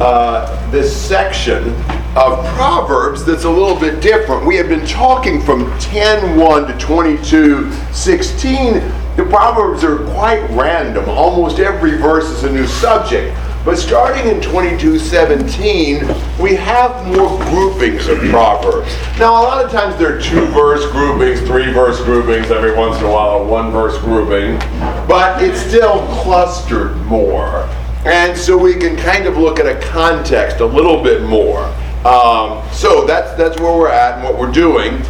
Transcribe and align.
uh, 0.00 0.70
this 0.70 0.94
section 0.94 1.74
of 2.16 2.44
Proverbs 2.54 3.24
that's 3.24 3.44
a 3.44 3.50
little 3.50 3.78
bit 3.78 4.00
different. 4.00 4.44
We 4.46 4.56
have 4.56 4.68
been 4.68 4.86
talking 4.86 5.40
from 5.42 5.70
10:1 5.80 6.66
to 6.66 6.74
22:16. 6.84 8.82
The 9.16 9.24
Proverbs 9.24 9.84
are 9.84 9.98
quite 10.14 10.48
random. 10.50 11.08
Almost 11.08 11.58
every 11.58 11.96
verse 11.96 12.26
is 12.26 12.44
a 12.44 12.50
new 12.50 12.66
subject. 12.66 13.36
But 13.64 13.76
starting 13.76 14.26
in 14.28 14.40
22:17, 14.40 16.06
we 16.38 16.54
have 16.54 17.06
more 17.06 17.38
groupings 17.50 18.08
of 18.08 18.18
Proverbs. 18.30 18.90
Now, 19.18 19.32
a 19.32 19.42
lot 19.42 19.64
of 19.64 19.70
times 19.70 19.96
there 19.98 20.16
are 20.16 20.20
two 20.20 20.46
verse 20.46 20.90
groupings, 20.90 21.40
three 21.40 21.70
verse 21.72 22.00
groupings, 22.00 22.50
every 22.50 22.74
once 22.74 22.98
in 22.98 23.04
a 23.04 23.10
while 23.10 23.40
a 23.40 23.44
one 23.44 23.70
verse 23.70 23.98
grouping, 23.98 24.58
but 25.06 25.42
it's 25.42 25.60
still 25.60 26.06
clustered 26.22 26.96
more. 27.06 27.68
And 28.08 28.36
so 28.36 28.56
we 28.56 28.74
can 28.74 28.96
kind 28.96 29.26
of 29.26 29.36
look 29.36 29.60
at 29.60 29.66
a 29.66 29.78
context 29.86 30.60
a 30.60 30.66
little 30.66 31.02
bit 31.02 31.22
more. 31.24 31.64
Um, 32.06 32.66
so 32.72 33.04
that's 33.04 33.36
that's 33.36 33.60
where 33.60 33.76
we're 33.76 33.90
at 33.90 34.14
and 34.14 34.24
what 34.24 34.38
we're 34.38 34.50
doing. 34.50 35.02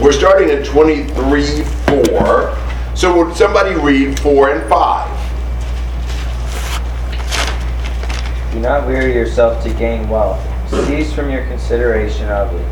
We're 0.00 0.12
starting 0.12 0.48
at 0.50 0.64
23 0.64 1.62
4. 1.62 2.58
So 2.94 3.14
would 3.22 3.36
somebody 3.36 3.74
read 3.74 4.18
4 4.20 4.50
and 4.50 4.66
5? 4.66 5.26
Do 8.52 8.60
not 8.60 8.86
weary 8.86 9.12
yourself 9.12 9.62
to 9.64 9.74
gain 9.74 10.08
wealth. 10.08 10.40
Cease 10.70 11.12
from 11.12 11.30
your 11.30 11.44
consideration 11.44 12.30
of 12.30 12.50
it. 12.54 12.64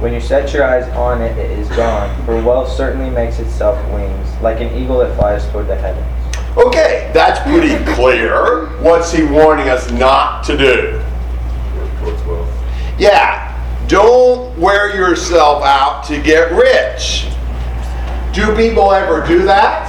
When 0.00 0.12
you 0.12 0.20
set 0.20 0.52
your 0.52 0.64
eyes 0.64 0.88
on 0.96 1.22
it, 1.22 1.38
it 1.38 1.56
is 1.56 1.68
gone. 1.68 2.24
For 2.24 2.42
wealth 2.42 2.72
certainly 2.72 3.10
makes 3.10 3.38
itself 3.38 3.78
wings, 3.92 4.28
like 4.42 4.60
an 4.60 4.74
eagle 4.76 4.98
that 4.98 5.16
flies 5.16 5.48
toward 5.50 5.68
the 5.68 5.76
heavens. 5.76 6.17
Okay, 6.56 7.10
that's 7.14 7.40
pretty 7.40 7.84
clear. 7.94 8.66
What's 8.80 9.12
he 9.12 9.24
warning 9.24 9.68
us 9.68 9.90
not 9.90 10.42
to 10.44 10.56
do? 10.56 11.04
Yeah, 12.98 13.54
don't 13.86 14.58
wear 14.58 14.94
yourself 14.96 15.62
out 15.62 16.04
to 16.06 16.20
get 16.20 16.50
rich. 16.52 17.26
Do 18.32 18.54
people 18.56 18.92
ever 18.92 19.26
do 19.26 19.44
that? 19.44 19.88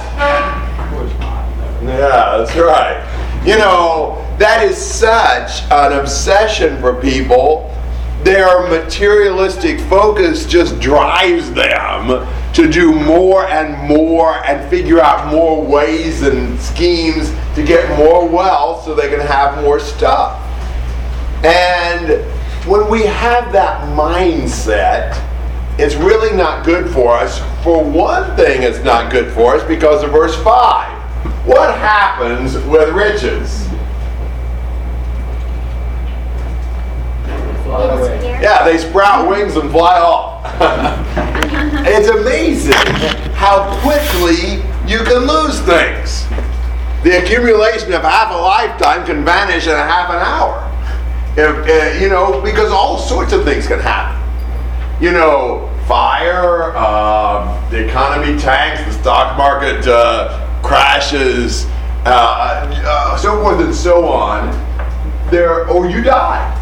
Yeah, 1.82 2.38
that's 2.38 2.54
right. 2.56 3.06
You 3.44 3.56
know, 3.56 4.24
that 4.38 4.64
is 4.64 4.76
such 4.76 5.62
an 5.70 5.98
obsession 5.98 6.80
for 6.80 6.94
people. 7.00 7.74
Their 8.22 8.68
materialistic 8.68 9.80
focus 9.80 10.46
just 10.46 10.78
drives 10.78 11.50
them 11.52 12.26
to 12.54 12.70
do 12.70 12.92
more 12.92 13.46
and 13.46 13.76
more 13.88 14.44
and 14.44 14.68
figure 14.68 15.00
out 15.00 15.32
more 15.32 15.64
ways 15.64 16.22
and 16.22 16.60
schemes 16.60 17.32
to 17.54 17.64
get 17.64 17.96
more 17.96 18.28
wealth 18.28 18.84
so 18.84 18.94
they 18.94 19.08
can 19.08 19.20
have 19.20 19.62
more 19.62 19.78
stuff. 19.78 20.40
And 21.44 22.24
when 22.66 22.90
we 22.90 23.02
have 23.06 23.52
that 23.52 23.88
mindset, 23.96 25.16
it's 25.78 25.94
really 25.94 26.36
not 26.36 26.64
good 26.64 26.92
for 26.92 27.12
us. 27.12 27.38
For 27.62 27.82
one 27.82 28.36
thing, 28.36 28.62
it's 28.62 28.82
not 28.84 29.10
good 29.10 29.32
for 29.32 29.54
us 29.54 29.66
because 29.66 30.02
of 30.02 30.10
verse 30.10 30.36
5. 30.42 31.46
What 31.46 31.74
happens 31.78 32.54
with 32.66 32.92
riches? 32.94 33.69
Yeah, 38.42 38.64
they 38.64 38.78
sprout 38.78 39.28
wings 39.28 39.56
and 39.56 39.70
fly 39.70 39.98
off. 40.00 40.44
it's 41.86 42.08
amazing 42.08 42.72
how 43.34 43.78
quickly 43.80 44.62
you 44.86 44.98
can 45.04 45.26
lose 45.26 45.60
things. 45.60 46.26
The 47.04 47.22
accumulation 47.22 47.92
of 47.92 48.02
half 48.02 48.30
a 48.32 48.36
lifetime 48.36 49.06
can 49.06 49.24
vanish 49.24 49.66
in 49.66 49.72
a 49.72 49.76
half 49.76 50.10
an 50.10 50.16
hour. 50.16 50.66
If, 51.36 51.68
uh, 51.68 51.98
you 52.02 52.10
know, 52.10 52.42
because 52.42 52.70
all 52.70 52.98
sorts 52.98 53.32
of 53.32 53.44
things 53.44 53.66
can 53.66 53.78
happen. 53.78 54.18
You 55.02 55.12
know, 55.12 55.70
fire, 55.86 56.72
uh, 56.76 57.70
the 57.70 57.86
economy 57.86 58.38
tanks, 58.38 58.84
the 58.84 59.00
stock 59.00 59.38
market 59.38 59.86
uh, 59.86 60.60
crashes, 60.62 61.66
uh, 62.04 62.66
uh, 62.84 63.16
so 63.16 63.40
forth 63.42 63.60
and 63.60 63.74
so 63.74 64.06
on. 64.08 64.50
There, 65.30 65.68
or 65.68 65.88
you 65.88 66.02
die. 66.02 66.56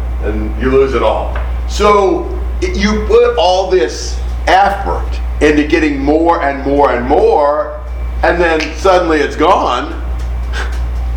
and 0.22 0.60
you 0.60 0.70
lose 0.70 0.94
it 0.94 1.02
all. 1.02 1.36
So 1.68 2.30
you 2.60 3.04
put 3.06 3.36
all 3.36 3.70
this 3.70 4.18
effort 4.46 5.10
into 5.40 5.66
getting 5.66 5.98
more 5.98 6.42
and 6.42 6.64
more 6.64 6.92
and 6.92 7.06
more, 7.06 7.84
and 8.22 8.40
then 8.40 8.60
suddenly 8.76 9.18
it's 9.20 9.36
gone. 9.36 10.02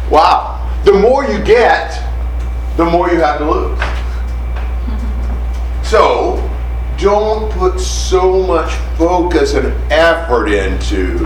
Wow. 0.09 0.55
The 0.85 0.93
more 0.93 1.23
you 1.23 1.39
get, 1.43 2.03
the 2.77 2.85
more 2.85 3.11
you 3.11 3.19
have 3.19 3.37
to 3.37 3.51
lose. 3.51 3.79
So 5.83 6.49
don't 6.97 7.51
put 7.51 7.79
so 7.79 8.41
much 8.43 8.73
focus 8.97 9.53
and 9.53 9.67
effort 9.91 10.47
into 10.47 11.19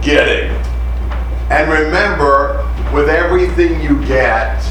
getting. 0.00 0.50
And 1.50 1.70
remember, 1.70 2.70
with 2.92 3.08
everything 3.08 3.80
you 3.80 4.04
get, 4.06 4.62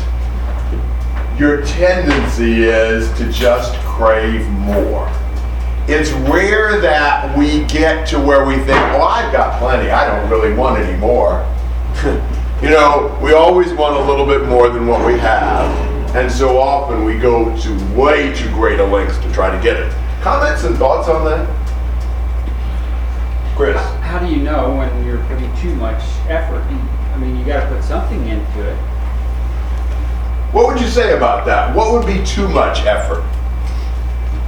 your 1.38 1.66
tendency 1.66 2.64
is 2.64 3.12
to 3.18 3.32
just 3.32 3.76
crave 3.80 4.48
more. 4.50 5.12
It's 5.88 6.12
rare 6.12 6.80
that 6.80 7.36
we 7.38 7.64
get 7.66 8.08
to 8.10 8.20
where 8.20 8.46
we 8.46 8.56
think, 8.56 8.70
well, 8.70 9.04
I've 9.04 9.34
got 9.34 9.60
plenty, 9.60 9.90
I 9.90 10.08
don't 10.08 10.30
really 10.30 10.54
want 10.54 10.80
any 10.80 10.98
more. 10.98 11.46
you 12.62 12.70
know, 12.70 13.20
we 13.22 13.34
always 13.34 13.74
want 13.74 13.98
a 13.98 14.04
little 14.04 14.26
bit 14.26 14.48
more 14.48 14.70
than 14.70 14.88
what 14.88 15.06
we 15.06 15.18
have. 15.20 16.16
And 16.16 16.32
so 16.32 16.60
often 16.60 17.04
we 17.04 17.18
go 17.18 17.56
to 17.62 17.96
way 17.96 18.34
too 18.36 18.50
great 18.50 18.80
a 18.80 18.86
lengths 18.86 19.18
to 19.18 19.32
try 19.34 19.54
to 19.54 19.62
get 19.62 19.78
it. 19.78 19.92
Comments 20.22 20.64
and 20.64 20.78
thoughts 20.78 21.10
on 21.10 21.26
that? 21.26 21.50
Chris? 23.56 23.76
How 24.02 24.20
do 24.20 24.28
you 24.28 24.38
know 24.38 24.76
when 24.76 25.06
you're 25.06 25.24
putting 25.26 25.54
too 25.58 25.76
much 25.76 26.02
effort? 26.30 26.62
I 26.62 27.18
mean, 27.18 27.38
you 27.38 27.46
got 27.46 27.68
to 27.68 27.76
put 27.76 27.84
something 27.84 28.28
into 28.28 28.70
it. 28.70 28.93
What 30.54 30.68
would 30.68 30.80
you 30.80 30.88
say 30.88 31.18
about 31.18 31.46
that? 31.48 31.76
What 31.76 31.92
would 31.92 32.06
be 32.06 32.24
too 32.26 32.48
much 32.48 32.86
effort? 32.86 33.22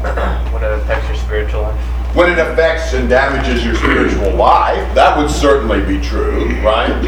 when 0.54 0.64
it 0.64 0.72
affects 0.72 1.08
your 1.08 1.18
spiritual 1.18 1.64
life. 1.64 2.16
When 2.16 2.32
it 2.32 2.40
affects 2.40 2.94
and 2.94 3.10
damages 3.10 3.66
your 3.66 3.76
spiritual 3.76 4.34
life, 4.36 4.96
that 4.96 5.18
would 5.18 5.30
certainly 5.30 5.84
be 5.84 6.00
true, 6.00 6.46
right? 6.62 7.02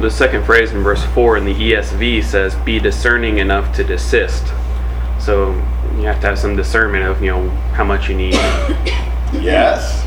The 0.00 0.10
second 0.10 0.44
phrase 0.44 0.72
in 0.72 0.82
verse 0.82 1.04
4 1.14 1.38
in 1.38 1.44
the 1.44 1.54
ESV 1.54 2.24
says, 2.24 2.54
Be 2.56 2.78
discerning 2.78 3.38
enough 3.38 3.74
to 3.76 3.84
desist. 3.84 4.52
So 5.18 5.52
you 5.96 6.02
have 6.02 6.20
to 6.22 6.26
have 6.26 6.38
some 6.38 6.56
discernment 6.56 7.04
of, 7.04 7.22
you 7.22 7.30
know, 7.30 7.48
how 7.74 7.84
much 7.84 8.08
you 8.08 8.16
need. 8.16 8.34
Yes. 9.32 10.04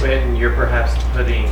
When 0.00 0.36
you're 0.36 0.54
perhaps 0.54 0.94
putting 1.12 1.46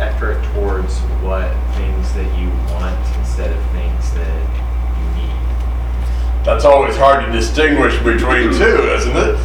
effort 0.00 0.42
towards 0.54 0.98
what 1.22 1.52
things 1.76 2.12
that 2.14 2.38
you 2.40 2.48
want 2.72 2.98
instead 3.18 3.56
of 3.56 3.62
things 3.70 4.12
that 4.14 4.42
you 4.98 5.22
need. 5.22 5.40
That's 6.44 6.64
always 6.64 6.96
hard 6.96 7.26
to 7.26 7.32
distinguish 7.32 7.96
between 7.98 8.50
two, 8.52 8.90
isn't 8.94 9.16
it? 9.16 9.38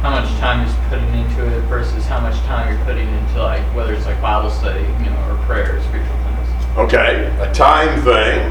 how 0.00 0.08
much 0.08 0.30
time 0.38 0.66
is 0.66 0.74
putting 0.88 1.14
into 1.20 1.46
it 1.46 1.60
versus 1.64 2.06
how 2.06 2.18
much 2.20 2.34
time 2.44 2.74
you're 2.74 2.84
putting 2.86 3.06
into 3.06 3.42
like 3.42 3.62
whether 3.76 3.92
it's 3.92 4.06
like 4.06 4.20
Bible 4.22 4.48
study, 4.48 4.80
you 4.80 5.10
know, 5.10 5.30
or 5.30 5.36
prayer, 5.44 5.76
or 5.76 5.82
spiritual 5.82 6.16
things. 6.16 6.78
Okay, 6.78 7.26
a 7.38 7.52
time 7.52 8.00
thing. 8.02 8.50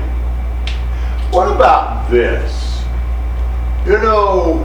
What 1.31 1.51
about 1.53 2.09
this? 2.11 2.83
You 3.83 3.93
know, 3.93 4.63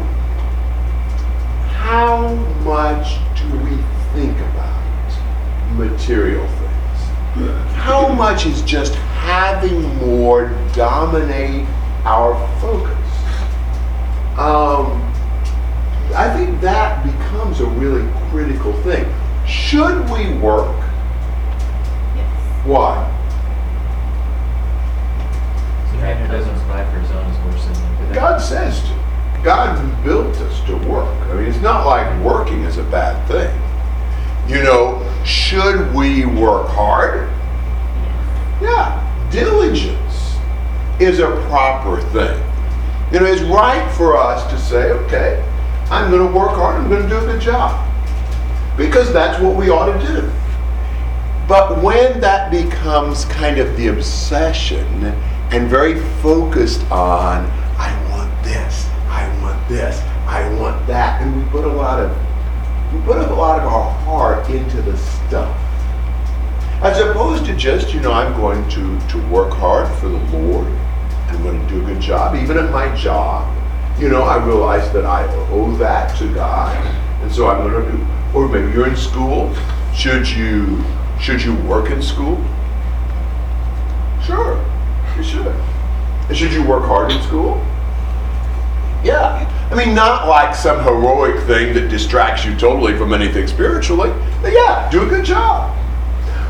how 1.78 2.34
much 2.65 3.16
do 3.34 3.49
we 3.61 3.78
think 4.12 4.38
about 4.38 5.75
material 5.76 6.47
things? 6.47 7.56
How 7.76 8.12
much 8.12 8.44
is 8.44 8.61
just 8.61 8.94
having 9.24 9.82
more 9.96 10.49
dominate 10.75 11.66
our 12.04 12.34
focus? 12.60 12.99
Um, 14.38 15.00
I 16.14 16.32
think 16.37 16.60
that 16.60 17.04
becomes 17.04 17.60
a 17.60 17.66
really 17.66 18.08
critical 18.31 18.72
thing. 18.82 19.06
Should 19.46 20.08
we 20.10 20.37
work? 20.38 20.76
Yes. 22.14 22.66
Why? 22.66 23.10
So 25.90 25.96
man 25.99 26.26
who 26.26 26.32
doesn't 26.32 26.54
provide 26.54 26.93
for 26.93 27.00
his 27.00 27.10
own 27.12 27.26
is 27.26 27.38
worse 27.46 27.64
than 27.64 28.08
the 28.08 28.14
God 28.14 28.38
says 28.38 28.81
to. 28.82 29.04
God 29.43 30.04
built 30.04 30.34
us 30.37 30.66
to 30.66 30.76
work. 30.88 31.14
I 31.28 31.34
mean, 31.34 31.46
it's 31.46 31.60
not 31.60 31.87
like 31.87 32.25
working 32.25 32.62
is 32.62 32.78
a 32.78 32.84
bad 32.84 33.26
thing. 33.28 33.50
You 34.49 34.62
know, 34.62 35.00
should 35.25 35.94
we 35.94 36.25
work 36.25 36.69
hard? 36.69 37.28
Yeah. 38.62 39.03
Diligence 39.34 40.36
is 41.00 41.19
a 41.19 41.26
proper 41.48 42.00
thing. 42.12 42.40
You 43.12 43.19
know, 43.19 43.26
it's 43.26 43.42
right 43.42 43.92
for 43.96 44.16
us 44.16 44.48
to 44.48 44.56
say, 44.56 44.92
okay, 44.92 45.44
I'm 45.90 46.08
going 46.08 46.25
to 46.25 46.38
work 46.38 46.50
hard, 46.50 46.76
I'm 46.76 46.88
going 46.88 47.02
to 47.02 47.08
do 47.08 47.19
a 47.19 47.20
good 47.22 47.40
job. 47.40 47.84
Because 48.76 49.12
that's 49.12 49.42
what 49.42 49.56
we 49.56 49.70
ought 49.70 49.86
to 49.86 50.06
do. 50.06 50.32
But 51.48 51.82
when 51.82 52.20
that 52.20 52.52
becomes 52.52 53.25
kind 53.25 53.58
of 53.58 53.76
the 53.76 53.88
obsession 53.88 54.86
and 55.50 55.69
very 55.69 56.00
focused 56.22 56.82
on, 56.92 57.44
I 57.76 57.90
want 58.12 58.44
this, 58.44 58.87
I 59.08 59.26
want 59.42 59.69
this, 59.69 60.00
I 60.28 60.48
want 60.60 60.87
that, 60.87 61.20
and 61.20 61.37
we 61.37 61.50
put 61.50 61.64
a 61.64 61.72
lot 61.72 61.98
of 61.98 62.16
we 62.94 63.00
put 63.00 63.16
a 63.16 63.34
lot 63.34 63.58
of 63.58 63.66
our 63.66 63.90
heart 64.04 64.48
into 64.48 64.80
the 64.80 64.96
stuff. 64.96 65.63
As 66.82 66.99
opposed 66.99 67.47
to 67.47 67.56
just, 67.56 67.94
you 67.94 68.00
know, 68.00 68.12
I'm 68.12 68.35
going 68.35 68.69
to, 68.71 68.99
to 69.09 69.29
work 69.29 69.53
hard 69.55 69.88
for 69.99 70.09
the 70.09 70.19
Lord. 70.37 70.67
I'm 71.29 71.43
going 71.43 71.61
to 71.61 71.69
do 71.69 71.82
a 71.82 71.87
good 71.87 72.00
job, 72.00 72.35
even 72.35 72.59
at 72.59 72.71
my 72.71 72.94
job. 72.94 73.50
You 73.99 74.09
know, 74.09 74.23
I 74.23 74.44
realize 74.44 74.93
that 74.93 75.05
I 75.06 75.25
owe 75.50 75.75
that 75.76 76.17
to 76.19 76.32
God. 76.35 76.76
And 77.23 77.32
so 77.32 77.49
I'm 77.49 77.69
going 77.69 77.85
to 77.85 77.93
do, 77.93 78.06
or 78.35 78.49
maybe 78.49 78.73
you're 78.73 78.88
in 78.88 78.97
school. 78.97 79.55
Should 79.94 80.29
you, 80.29 80.82
should 81.21 81.43
you 81.43 81.55
work 81.62 81.91
in 81.91 82.03
school? 82.03 82.37
Sure, 84.25 84.62
you 85.17 85.23
should. 85.23 85.47
And 86.29 86.37
should 86.37 86.53
you 86.53 86.67
work 86.67 86.85
hard 86.85 87.12
in 87.12 87.23
school? 87.23 87.65
Yeah. 89.05 89.50
I 89.71 89.75
mean, 89.75 89.94
not 89.94 90.29
like 90.29 90.55
some 90.55 90.82
heroic 90.82 91.44
thing 91.47 91.75
that 91.75 91.88
distracts 91.88 92.44
you 92.44 92.56
totally 92.56 92.97
from 92.97 93.12
anything 93.12 93.47
spiritually. 93.47 94.11
But 94.41 94.53
yeah, 94.53 94.88
do 94.91 95.03
a 95.03 95.06
good 95.06 95.25
job. 95.25 95.76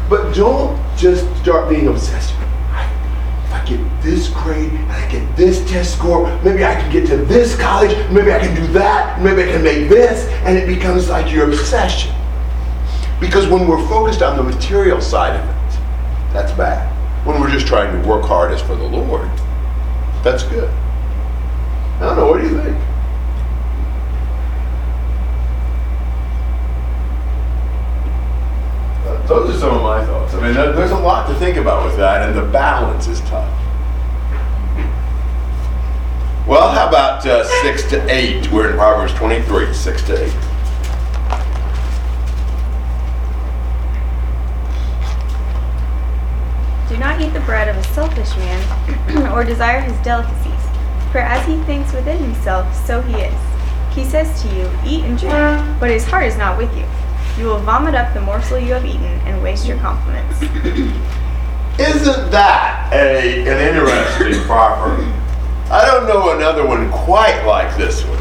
But 0.08 0.34
don't 0.34 0.78
just 0.96 1.24
start 1.42 1.68
being 1.68 1.88
obsessed. 1.88 2.32
If 2.32 3.52
I 3.52 3.64
get 3.66 4.02
this 4.02 4.28
grade 4.28 4.72
and 4.72 4.92
I 4.92 5.10
get 5.10 5.36
this 5.36 5.68
test 5.70 5.96
score, 5.96 6.26
maybe 6.42 6.64
I 6.64 6.74
can 6.74 6.92
get 6.92 7.06
to 7.08 7.16
this 7.16 7.56
college, 7.56 7.96
maybe 8.10 8.32
I 8.32 8.38
can 8.38 8.54
do 8.54 8.66
that, 8.74 9.20
maybe 9.22 9.42
I 9.42 9.46
can 9.46 9.62
make 9.62 9.88
this, 9.88 10.28
and 10.44 10.58
it 10.58 10.66
becomes 10.66 11.08
like 11.08 11.32
your 11.32 11.48
obsession. 11.48 12.14
Because 13.20 13.46
when 13.46 13.66
we're 13.66 13.86
focused 13.88 14.22
on 14.22 14.36
the 14.36 14.42
material 14.42 15.00
side 15.00 15.40
of 15.40 15.48
it, 15.48 15.80
that's 16.32 16.52
bad. 16.52 16.90
When 17.26 17.40
we're 17.40 17.50
just 17.50 17.66
trying 17.66 18.02
to 18.02 18.08
work 18.08 18.24
hard 18.24 18.52
as 18.52 18.60
for 18.60 18.76
the 18.76 18.84
Lord, 18.84 19.30
that's 20.22 20.42
good. 20.42 20.68
I 21.96 22.00
don't 22.00 22.16
know, 22.16 22.26
what 22.26 22.40
do 22.42 22.48
you 22.48 22.60
think? 22.60 22.76
Uh, 29.06 29.26
Those 29.54 29.62
are 29.62 29.66
some 29.68 29.76
of 29.76 29.82
my 29.84 30.04
thoughts. 30.04 30.34
I 30.34 30.40
mean, 30.40 30.52
there- 30.54 30.72
there's 30.72 30.90
a 30.90 30.98
lot 30.98 31.28
to 31.28 31.34
think 31.34 31.56
about 31.56 31.84
with 31.84 31.96
that, 31.96 32.28
and 32.28 32.36
the 32.36 32.42
balance 32.42 33.06
is 33.06 33.20
tough. 33.20 33.48
Well, 36.44 36.70
how 36.72 36.88
about 36.88 37.24
uh, 37.24 37.44
six 37.62 37.84
to 37.90 38.04
eight? 38.12 38.50
We're 38.50 38.70
in 38.70 38.76
Proverbs 38.76 39.14
23, 39.14 39.72
six 39.72 40.02
to 40.08 40.24
eight. 40.24 40.32
Do 46.88 46.98
not 46.98 47.20
eat 47.20 47.30
the 47.32 47.40
bread 47.40 47.68
of 47.68 47.76
a 47.76 47.84
selfish 47.94 48.36
man, 48.36 49.26
or 49.32 49.42
desire 49.44 49.80
his 49.80 49.96
delicacies. 50.04 50.52
For 51.12 51.18
as 51.18 51.46
he 51.46 51.56
thinks 51.62 51.92
within 51.92 52.18
himself, 52.18 52.74
so 52.86 53.00
he 53.02 53.14
is. 53.22 53.34
He 53.94 54.04
says 54.04 54.42
to 54.42 54.48
you, 54.48 54.68
Eat 54.84 55.04
and 55.04 55.16
drink, 55.18 55.80
but 55.80 55.90
his 55.90 56.04
heart 56.04 56.24
is 56.26 56.36
not 56.36 56.58
with 56.58 56.76
you. 56.76 56.84
You 57.36 57.46
will 57.46 57.58
vomit 57.58 57.96
up 57.96 58.14
the 58.14 58.20
morsel 58.20 58.60
you 58.60 58.74
have 58.74 58.84
eaten 58.84 59.02
and 59.02 59.42
waste 59.42 59.66
your 59.66 59.76
compliments. 59.78 60.40
Isn't 61.80 62.30
that 62.30 62.90
a, 62.92 63.40
an 63.40 63.76
interesting 63.76 64.40
proverb? 64.44 65.00
I 65.68 65.84
don't 65.84 66.06
know 66.06 66.36
another 66.36 66.64
one 66.64 66.92
quite 66.92 67.44
like 67.44 67.76
this 67.76 68.04
one. 68.04 68.18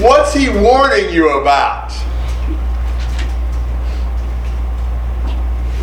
What's 0.00 0.32
he 0.32 0.48
warning 0.48 1.12
you 1.12 1.40
about? 1.40 1.88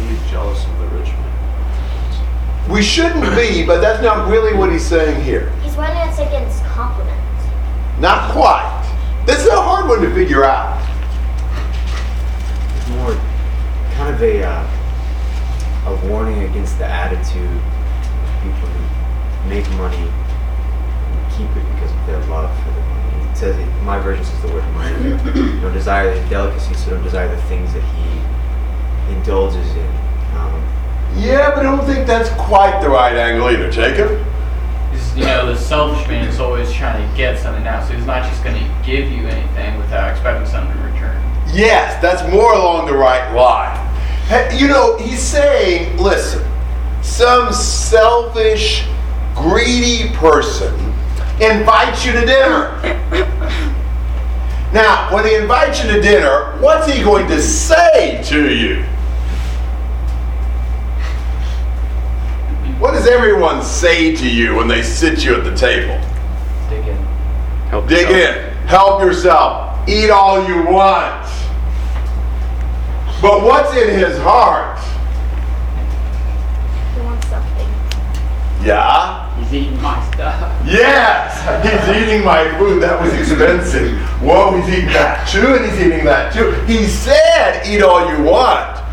Be 0.07 0.17
jealous 0.29 0.65
of 0.65 0.79
the 0.79 0.87
rich 0.97 1.09
man. 1.09 2.71
We 2.71 2.81
shouldn't 2.81 3.35
be, 3.35 3.65
but 3.65 3.81
that's 3.81 4.01
not 4.01 4.29
really 4.29 4.57
what 4.57 4.71
he's 4.71 4.85
saying 4.85 5.21
here. 5.21 5.49
He's 5.63 5.75
warning 5.75 5.97
us 5.97 6.17
against 6.19 6.63
compliments. 6.63 7.45
Not 7.99 8.31
quite. 8.31 8.73
This 9.25 9.41
is 9.41 9.47
a 9.47 9.61
hard 9.61 9.89
one 9.89 10.01
to 10.01 10.13
figure 10.13 10.45
out. 10.45 10.86
It's 12.87 12.95
more 12.95 13.15
kind 13.95 14.15
of 14.15 14.21
a 14.21 14.43
uh, 14.43 14.65
a 15.87 16.07
warning 16.07 16.43
against 16.43 16.77
the 16.77 16.85
attitude 16.85 17.43
of 17.43 18.43
people 18.43 18.69
who 18.69 19.49
make 19.49 19.69
money 19.71 20.07
and 20.07 21.31
keep 21.33 21.49
it 21.51 21.67
because 21.75 21.91
of 21.91 22.07
their 22.07 22.23
love 22.31 22.49
for 22.63 22.69
the 22.71 22.79
money. 22.79 23.29
It 23.29 23.35
says 23.35 23.83
my 23.83 23.99
version 23.99 24.23
says 24.23 24.41
the 24.41 24.53
word 24.53 24.63
money. 24.71 25.03
you 25.03 25.17
don't 25.61 25.73
desire 25.73 26.17
the 26.17 26.29
delicacies, 26.29 26.81
so 26.81 26.91
don't 26.91 27.03
desire 27.03 27.27
the 27.27 27.41
things 27.43 27.73
that 27.73 27.83
he 27.83 29.13
indulges 29.13 29.67
in. 29.75 29.91
Um, 30.37 30.63
Yeah, 31.17 31.51
but 31.53 31.65
I 31.65 31.75
don't 31.75 31.85
think 31.85 32.07
that's 32.07 32.29
quite 32.41 32.79
the 32.81 32.89
right 32.89 33.17
angle 33.17 33.49
either, 33.49 33.69
Jacob. 33.69 34.25
You 35.13 35.25
know 35.25 35.47
the 35.47 35.57
selfish 35.57 36.07
man 36.07 36.25
is 36.25 36.39
always 36.39 36.71
trying 36.71 37.05
to 37.05 37.17
get 37.17 37.37
something 37.37 37.67
out. 37.67 37.85
so 37.85 37.93
he's 37.95 38.05
not 38.05 38.23
just 38.29 38.45
going 38.45 38.55
to 38.55 38.85
give 38.85 39.11
you 39.11 39.27
anything 39.27 39.77
without 39.77 40.11
expecting 40.11 40.47
something 40.47 40.77
in 40.77 40.83
return. 40.83 40.96
Yes, 41.57 41.99
that's 42.03 42.21
more 42.31 42.53
along 42.53 42.85
the 42.85 42.93
right 42.93 43.33
line. 43.33 43.83
You 44.55 44.67
know, 44.67 44.95
he's 44.97 45.23
saying, 45.23 45.97
listen, 45.97 46.45
some 47.01 47.51
selfish, 47.51 48.85
greedy 49.33 50.09
person 50.13 50.71
invites 51.41 52.05
you 52.05 52.11
to 52.13 52.25
dinner. 52.25 53.33
Now, 54.73 55.11
when 55.15 55.25
he 55.25 55.33
invites 55.33 55.81
you 55.81 55.89
to 55.93 56.01
dinner, 56.01 56.57
what's 56.59 56.91
he 56.91 57.01
going 57.01 57.25
to 57.29 57.41
say 57.41 58.21
to 58.25 58.53
you? 58.53 58.83
What 62.77 62.91
does 62.91 63.07
everyone 63.07 63.63
say 63.63 64.13
to 64.13 64.29
you 64.29 64.55
when 64.55 64.67
they 64.67 64.83
sit 64.83 65.23
you 65.23 65.35
at 65.35 65.45
the 65.45 65.55
table? 65.55 65.97
Dig 66.69 66.85
in. 66.85 66.97
Help 67.69 67.87
Dig 67.87 68.09
yourself. 68.09 68.35
in. 68.51 68.67
Help 68.67 69.01
yourself. 69.01 69.89
Eat 69.89 70.09
all 70.09 70.45
you 70.47 70.63
want. 70.65 71.25
But 73.21 73.43
what's 73.43 73.75
in 73.75 73.89
his 73.97 74.17
heart? 74.19 74.79
He 76.93 77.01
wants 77.01 77.27
something. 77.27 77.67
Yeah? 78.63 79.33
He's 79.39 79.53
eating 79.53 79.81
my 79.81 80.03
stuff. 80.11 80.65
Yes! 80.65 81.37
He's 81.63 81.95
eating 81.95 82.23
my 82.23 82.57
food. 82.57 82.81
That 82.81 83.01
was 83.01 83.13
expensive. 83.13 83.97
Whoa, 84.21 84.59
he's 84.59 84.69
eating 84.69 84.93
that 84.93 85.27
too, 85.27 85.55
and 85.55 85.65
he's 85.65 85.79
eating 85.79 86.05
that 86.05 86.33
too. 86.33 86.51
He 86.65 86.85
said, 86.85 87.65
eat 87.65 87.81
all 87.81 88.11
you 88.11 88.23
want. 88.23 88.83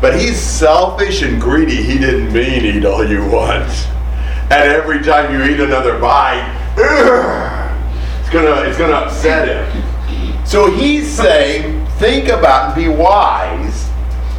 But 0.00 0.20
he's 0.20 0.38
selfish 0.38 1.22
and 1.22 1.40
greedy. 1.40 1.82
He 1.82 1.98
didn't 1.98 2.32
mean 2.32 2.64
eat 2.64 2.84
all 2.84 3.04
you 3.04 3.24
want. 3.30 3.70
And 4.50 4.70
every 4.70 5.02
time 5.02 5.32
you 5.32 5.42
eat 5.44 5.58
another 5.58 5.98
bite, 5.98 6.44
ugh, 6.76 7.76
it's 8.20 8.30
gonna 8.30 8.68
it's 8.68 8.76
gonna 8.78 8.92
upset 8.92 9.48
him. 9.48 10.46
So 10.46 10.70
he's 10.70 11.08
saying, 11.10 11.85
think 11.98 12.28
about 12.28 12.76
and 12.76 12.84
be 12.84 12.88
wise 12.88 13.88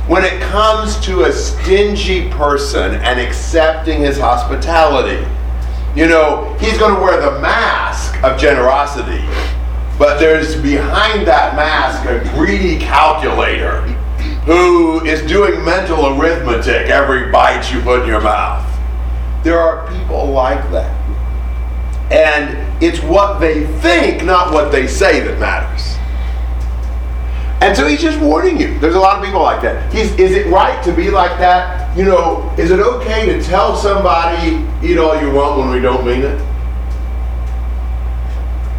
when 0.08 0.24
it 0.24 0.40
comes 0.42 0.98
to 1.06 1.24
a 1.24 1.32
stingy 1.32 2.30
person 2.30 2.96
and 2.96 3.20
accepting 3.20 4.00
his 4.00 4.18
hospitality. 4.18 5.26
You 5.96 6.08
know, 6.08 6.56
he's 6.60 6.78
going 6.78 6.96
to 6.96 7.02
wear 7.02 7.20
the 7.20 7.42
mask 7.42 8.24
of 8.24 8.40
generosity, 8.40 9.26
but 9.98 10.20
there's 10.20 10.56
behind 10.62 11.28
that 11.28 11.56
mask 11.56 12.08
a 12.08 12.20
greedy 12.36 12.80
calculator 12.80 13.82
who 14.46 15.04
is 15.04 15.28
doing 15.30 15.64
mental 15.66 16.18
arithmetic 16.18 16.90
every 16.90 17.32
bite 17.32 17.70
you 17.74 17.82
put 17.82 18.04
in 18.04 18.08
your 18.08 18.22
mouth. 18.22 18.64
There 19.44 19.60
are 19.60 19.92
people 19.92 20.28
like 20.28 20.62
that. 20.72 20.94
And 22.12 22.82
it's 22.82 23.02
what 23.02 23.40
they 23.40 23.68
think, 23.80 24.24
not 24.24 24.54
what 24.54 24.72
they 24.72 24.88
say, 24.88 25.20
that 25.20 25.38
matters. 25.40 25.97
And 27.60 27.76
so 27.76 27.88
he's 27.88 28.02
just 28.02 28.20
warning 28.20 28.60
you. 28.60 28.78
There's 28.80 28.96
a 28.96 29.00
lot 29.00 29.18
of 29.18 29.26
people 29.26 29.42
like 29.42 29.62
that. 29.64 29.92
He's, 29.92 30.12
is 30.20 30.32
it 30.32 30.48
right 30.48 30.82
to 30.84 30.92
be 30.94 31.10
like 31.10 31.40
that? 31.40 31.98
You 31.98 32.06
know, 32.06 32.54
is 32.58 32.70
it 32.70 32.80
okay 32.80 33.26
to 33.26 33.42
tell 33.42 33.76
somebody, 33.76 34.64
eat 34.88 34.98
all 35.00 35.20
you 35.20 35.32
want 35.32 35.60
when 35.60 35.72
we 35.72 35.80
don't 35.80 36.06
mean 36.06 36.22
it? 36.22 36.40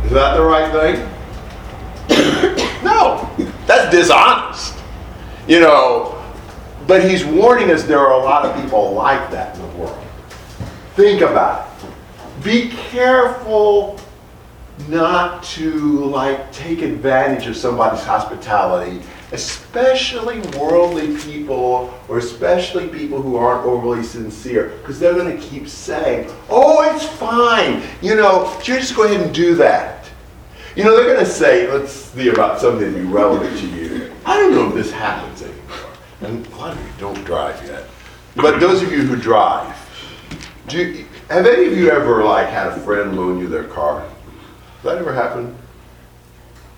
Is 0.04 0.12
that 0.12 0.36
the 0.36 0.42
right 0.42 0.70
thing? 0.72 1.08
no, 2.84 3.28
that's 3.66 3.94
dishonest. 3.94 4.76
You 5.48 5.60
know, 5.60 6.24
but 6.86 7.02
he's 7.08 7.24
warning 7.24 7.70
us 7.70 7.82
there 7.82 7.98
are 7.98 8.12
a 8.12 8.24
lot 8.24 8.46
of 8.46 8.62
people 8.62 8.92
like 8.92 9.30
that 9.32 9.56
in 9.56 9.62
the 9.62 9.76
world. 9.76 10.04
Think 10.94 11.20
about 11.20 11.68
it. 11.82 12.44
Be 12.44 12.68
careful 12.70 13.98
not 14.88 15.42
to 15.42 16.04
like 16.06 16.52
take 16.52 16.82
advantage 16.82 17.46
of 17.46 17.56
somebody's 17.56 18.02
hospitality, 18.02 19.02
especially 19.32 20.40
worldly 20.58 21.16
people 21.18 21.92
or 22.08 22.18
especially 22.18 22.88
people 22.88 23.20
who 23.20 23.36
aren't 23.36 23.66
overly 23.66 24.02
sincere, 24.02 24.68
because 24.80 25.00
they're 25.00 25.14
going 25.14 25.36
to 25.36 25.42
keep 25.46 25.68
saying, 25.68 26.30
"Oh, 26.48 26.82
it's 26.94 27.04
fine. 27.04 27.82
You 28.00 28.14
know, 28.14 28.56
just 28.62 28.94
go 28.94 29.04
ahead 29.04 29.20
and 29.20 29.34
do 29.34 29.54
that." 29.56 29.98
You 30.78 30.84
know, 30.84 30.94
they're 30.94 31.12
going 31.12 31.26
to 31.26 31.30
say, 31.30 31.68
let's 31.72 31.90
see 31.90 32.28
about 32.28 32.60
something 32.60 32.94
be 32.94 33.00
relevant 33.00 33.58
to 33.58 33.66
you. 33.66 34.12
I 34.24 34.36
don't 34.36 34.52
know 34.52 34.68
if 34.68 34.74
this 34.74 34.92
happens 34.92 35.42
anymore. 35.42 35.90
and 36.20 36.46
a 36.46 36.56
lot 36.56 36.76
of 36.76 36.80
you 36.80 36.92
don't 37.00 37.24
drive 37.24 37.60
yet, 37.66 37.82
but 38.36 38.60
those 38.60 38.80
of 38.80 38.92
you 38.92 39.02
who 39.02 39.16
drive, 39.16 39.74
do 40.68 40.78
you, 40.78 41.04
have 41.30 41.46
any 41.46 41.66
of 41.66 41.76
you 41.76 41.90
ever 41.90 42.22
like 42.22 42.48
had 42.48 42.68
a 42.68 42.76
friend 42.76 43.16
loan 43.16 43.40
you 43.40 43.48
their 43.48 43.64
car? 43.64 44.08
That 44.82 44.98
ever 44.98 45.12
happened? 45.12 45.56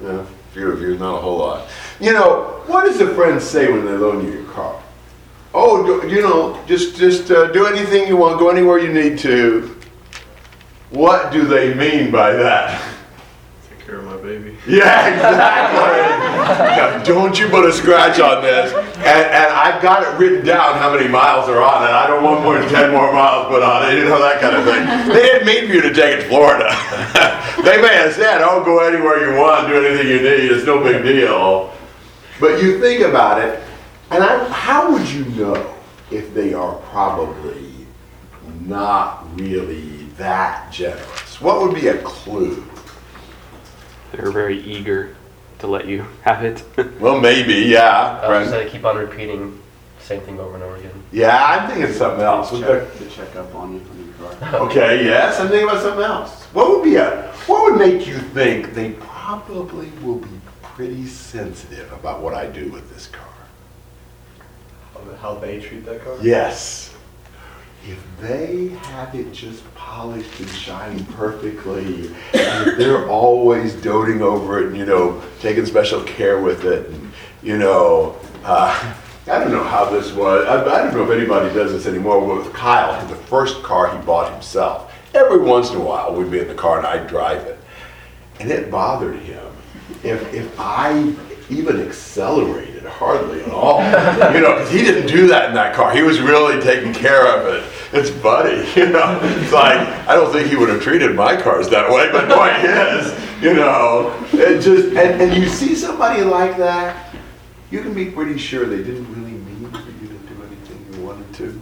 Yeah, 0.03 0.21
a 0.21 0.25
few 0.53 0.71
of 0.73 0.81
you, 0.81 0.97
not 0.99 1.17
a 1.19 1.21
whole 1.21 1.39
lot. 1.39 1.69
You 2.01 2.13
know, 2.13 2.63
what 2.67 2.87
does 2.87 3.01
a 3.01 3.15
friend 3.15 3.41
say 3.41 3.71
when 3.71 3.85
they 3.85 3.93
loan 3.93 4.25
you 4.25 4.33
your 4.33 4.51
car? 4.53 4.81
Oh, 5.53 5.85
do- 6.01 6.09
you 6.09 6.23
know, 6.23 6.63
just 6.67 6.97
just 6.97 7.31
uh, 7.31 7.49
do 7.53 7.67
anything 7.67 8.07
you 8.09 8.17
want, 8.17 8.39
go 8.39 8.49
anywhere 8.49 8.79
you 8.79 8.93
need 8.93 9.19
to. 9.21 9.77
What 10.91 11.33
do 11.33 11.45
they 11.47 11.75
mean 11.75 12.11
by 12.11 12.33
that? 12.33 12.81
Take 13.69 13.87
care 13.87 13.97
of 13.97 14.05
my 14.05 14.10
baby. 14.23 14.57
Yeah, 14.67 15.09
exactly. 15.09 16.21
Yeah, 16.77 17.03
don't 17.05 17.39
you 17.39 17.49
put 17.49 17.65
a 17.65 17.73
scratch 17.73 18.21
on 18.21 18.43
this. 18.43 18.73
And, 18.73 19.07
and 19.07 19.53
I've 19.53 19.83
got 19.83 20.03
it 20.03 20.19
written 20.19 20.45
down 20.45 20.77
how 20.77 20.95
many 20.95 21.09
miles 21.09 21.49
are 21.49 21.63
on 21.63 21.83
it. 21.83 21.91
I 21.91 22.07
don't 22.07 22.23
want 22.23 22.43
more 22.43 22.59
than 22.59 22.69
10 22.69 22.93
more 22.93 23.13
miles 23.13 23.49
put 23.49 23.63
on 23.63 23.91
it, 23.91 23.99
you 23.99 24.05
know, 24.05 24.19
that 24.21 24.41
kind 24.41 24.57
of 24.57 24.65
thing. 24.65 25.15
They 25.15 25.23
didn't 25.23 25.47
mean 25.47 25.69
for 25.69 25.75
you 25.75 25.83
to 25.83 25.95
take 25.95 26.19
it 26.19 26.23
to 26.23 26.29
Florida. 26.29 26.69
they 27.65 27.81
may 27.81 27.95
have 27.95 28.15
said, 28.15 28.43
oh, 28.43 28.63
go 28.65 28.81
anywhere 28.81 29.31
you 29.31 29.39
want, 29.39 29.69
do 29.69 29.85
anything 29.85 30.09
you 30.09 30.19
need, 30.19 30.53
it's 30.53 30.67
no 30.67 30.83
big 30.83 31.03
deal. 31.03 31.73
But 32.39 32.63
you 32.63 32.81
think 32.81 33.03
about 33.03 33.41
it, 33.41 33.63
and 34.11 34.25
I, 34.25 34.49
how 34.49 34.93
would 34.93 35.09
you 35.09 35.25
know 35.27 35.75
if 36.11 36.33
they 36.35 36.55
are 36.55 36.75
probably 36.91 37.87
not 38.67 39.27
really 39.39 40.05
that 40.17 40.73
generous? 40.73 41.41
What 41.41 41.61
would 41.61 41.75
be 41.75 41.89
a 41.89 41.99
clue? 42.03 42.65
They're 44.13 44.31
very 44.31 44.61
eager 44.61 45.17
to 45.61 45.67
let 45.67 45.87
you 45.87 46.07
have 46.23 46.45
it. 46.45 46.63
Well, 47.01 47.21
maybe, 47.21 47.55
yeah. 47.55 48.21
I 48.23 48.27
Brent. 48.27 48.51
just 48.51 48.57
say 48.57 48.71
keep 48.71 48.85
on 48.85 48.97
repeating 48.97 49.61
the 49.99 50.05
same 50.05 50.21
thing 50.23 50.39
over 50.41 50.55
and 50.55 50.63
over 50.65 50.77
again. 50.77 50.93
Yeah, 51.13 51.37
I'm 51.45 51.71
thinking 51.71 51.93
something 51.95 52.23
else. 52.23 52.53
We've 52.53 52.63
got- 52.63 52.95
To 52.97 53.11
check 53.11 53.35
up 53.37 53.55
on 53.55 53.75
you 53.75 53.81
on 53.81 54.05
your 54.29 54.33
car. 54.35 54.61
Okay, 54.69 55.05
yes, 55.05 55.39
I'm 55.41 55.49
thinking 55.49 55.69
about 55.69 55.83
something 55.83 56.05
else. 56.05 56.45
What 56.53 56.69
would 56.71 56.85
be 56.85 56.97
a, 56.97 57.33
what 57.47 57.71
would 57.71 57.79
make 57.79 58.07
you 58.07 58.19
think 58.19 58.75
they 58.75 58.93
probably 59.01 59.89
will 60.03 60.17
be 60.19 60.41
pretty 60.63 61.07
sensitive 61.07 61.93
about 61.93 62.21
what 62.23 62.35
I 62.35 62.47
do 62.47 62.71
with 62.71 62.93
this 62.93 63.07
car? 63.07 63.25
How 65.21 65.35
they 65.35 65.61
treat 65.61 65.85
that 65.87 66.03
car? 66.05 66.17
Yes. 66.23 66.95
If 67.87 68.05
they 68.21 68.69
have 68.69 69.15
it 69.15 69.33
just 69.33 69.63
polished 69.75 70.39
and 70.39 70.49
shining 70.51 71.05
perfectly, 71.07 72.15
and 72.35 72.79
they're 72.79 73.09
always 73.09 73.75
doting 73.75 74.21
over 74.21 74.61
it 74.61 74.67
and, 74.69 74.77
you 74.77 74.85
know, 74.85 75.23
taking 75.41 75.65
special 75.65 76.03
care 76.03 76.41
with 76.41 76.65
it, 76.65 76.89
and, 76.91 77.11
you 77.43 77.57
know, 77.57 78.17
uh, 78.45 78.95
I 79.27 79.39
don't 79.39 79.51
know 79.51 79.65
how 79.65 79.87
this 79.87 80.13
was. 80.13 80.47
I, 80.47 80.63
I 80.63 80.83
don't 80.85 80.95
know 80.95 81.05
if 81.05 81.11
anybody 81.11 81.55
does 81.55 81.73
this 81.73 81.87
anymore. 81.87 82.23
With 82.23 82.53
Kyle, 82.53 83.07
the 83.07 83.17
first 83.17 83.63
car 83.63 83.97
he 83.97 84.05
bought 84.05 84.33
himself, 84.33 84.93
every 85.15 85.39
once 85.39 85.71
in 85.71 85.77
a 85.77 85.81
while 85.81 86.15
we'd 86.15 86.31
be 86.31 86.41
in 86.41 86.49
the 86.49 86.55
car 86.55 86.79
and 86.79 86.87
I'd 86.87 87.07
drive 87.07 87.47
it. 87.47 87.59
And 88.41 88.51
it 88.51 88.71
bothered 88.71 89.17
him 89.21 89.47
if, 90.03 90.35
if 90.35 90.59
I 90.59 91.15
even 91.49 91.81
accelerated 91.81 92.85
hardly 92.85 93.43
at 93.43 93.51
all. 93.51 93.81
You 94.35 94.41
know, 94.41 94.55
because 94.55 94.71
he 94.71 94.79
didn't 94.79 95.07
do 95.07 95.27
that 95.29 95.49
in 95.49 95.55
that 95.55 95.75
car. 95.75 95.95
He 95.95 96.03
was 96.03 96.21
really 96.21 96.61
taking 96.63 96.93
care 96.93 97.27
of 97.27 97.47
it. 97.47 97.65
It's 97.93 98.11
funny, 98.11 98.57
you 98.77 98.91
know. 98.91 99.19
It's 99.23 99.53
like, 99.53 99.79
I 100.09 100.15
don't 100.15 100.33
think 100.33 100.49
he 100.49 100.57
would 100.57 100.69
have 100.69 100.83
treated 100.83 101.15
my 101.15 101.41
cars 101.41 101.69
that 101.71 101.91
way, 101.91 102.11
but 102.13 102.29
boy, 102.29 102.49
his, 102.61 103.43
you 103.43 103.55
know. 103.55 104.15
It 104.33 104.61
just, 104.61 104.89
and, 104.89 105.21
and 105.21 105.35
you 105.35 105.49
see 105.49 105.75
somebody 105.75 106.23
like 106.23 106.57
that, 106.57 107.15
you 107.71 107.83
can 107.83 107.95
be 107.95 108.11
pretty 108.11 108.39
sure 108.39 108.67
they 108.67 108.83
didn't 108.83 109.13
really 109.15 109.33
mean 109.33 109.71
for 109.71 109.79
you 110.03 110.09
to 110.09 110.15
do 110.15 110.43
anything 110.43 110.87
you 110.93 111.05
wanted 111.05 111.33
to. 111.35 111.61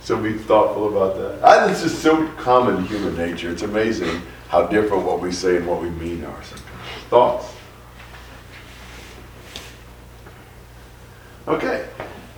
So 0.00 0.20
be 0.20 0.34
thoughtful 0.34 0.88
about 0.88 1.16
that. 1.16 1.44
I, 1.44 1.70
it's 1.70 1.82
just 1.82 2.00
so 2.00 2.28
common 2.34 2.76
to 2.76 2.82
human 2.82 3.16
nature. 3.16 3.50
It's 3.50 3.62
amazing 3.62 4.22
how 4.48 4.66
different 4.66 5.04
what 5.04 5.20
we 5.20 5.32
say 5.32 5.56
and 5.56 5.66
what 5.66 5.82
we 5.82 5.90
mean 5.90 6.24
are 6.24 6.42
sometimes. 6.44 6.70
Thoughts? 7.08 7.52
Okay. 11.48 11.88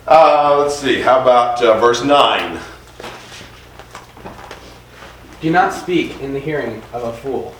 Uh, 0.07 0.57
let's 0.59 0.75
see. 0.75 1.01
How 1.01 1.21
about 1.21 1.61
uh, 1.61 1.79
verse 1.79 2.03
9? 2.03 2.58
Do 5.41 5.49
not 5.51 5.73
speak 5.73 6.19
in 6.21 6.33
the 6.33 6.39
hearing 6.39 6.81
of 6.93 7.03
a 7.03 7.13
fool, 7.13 7.55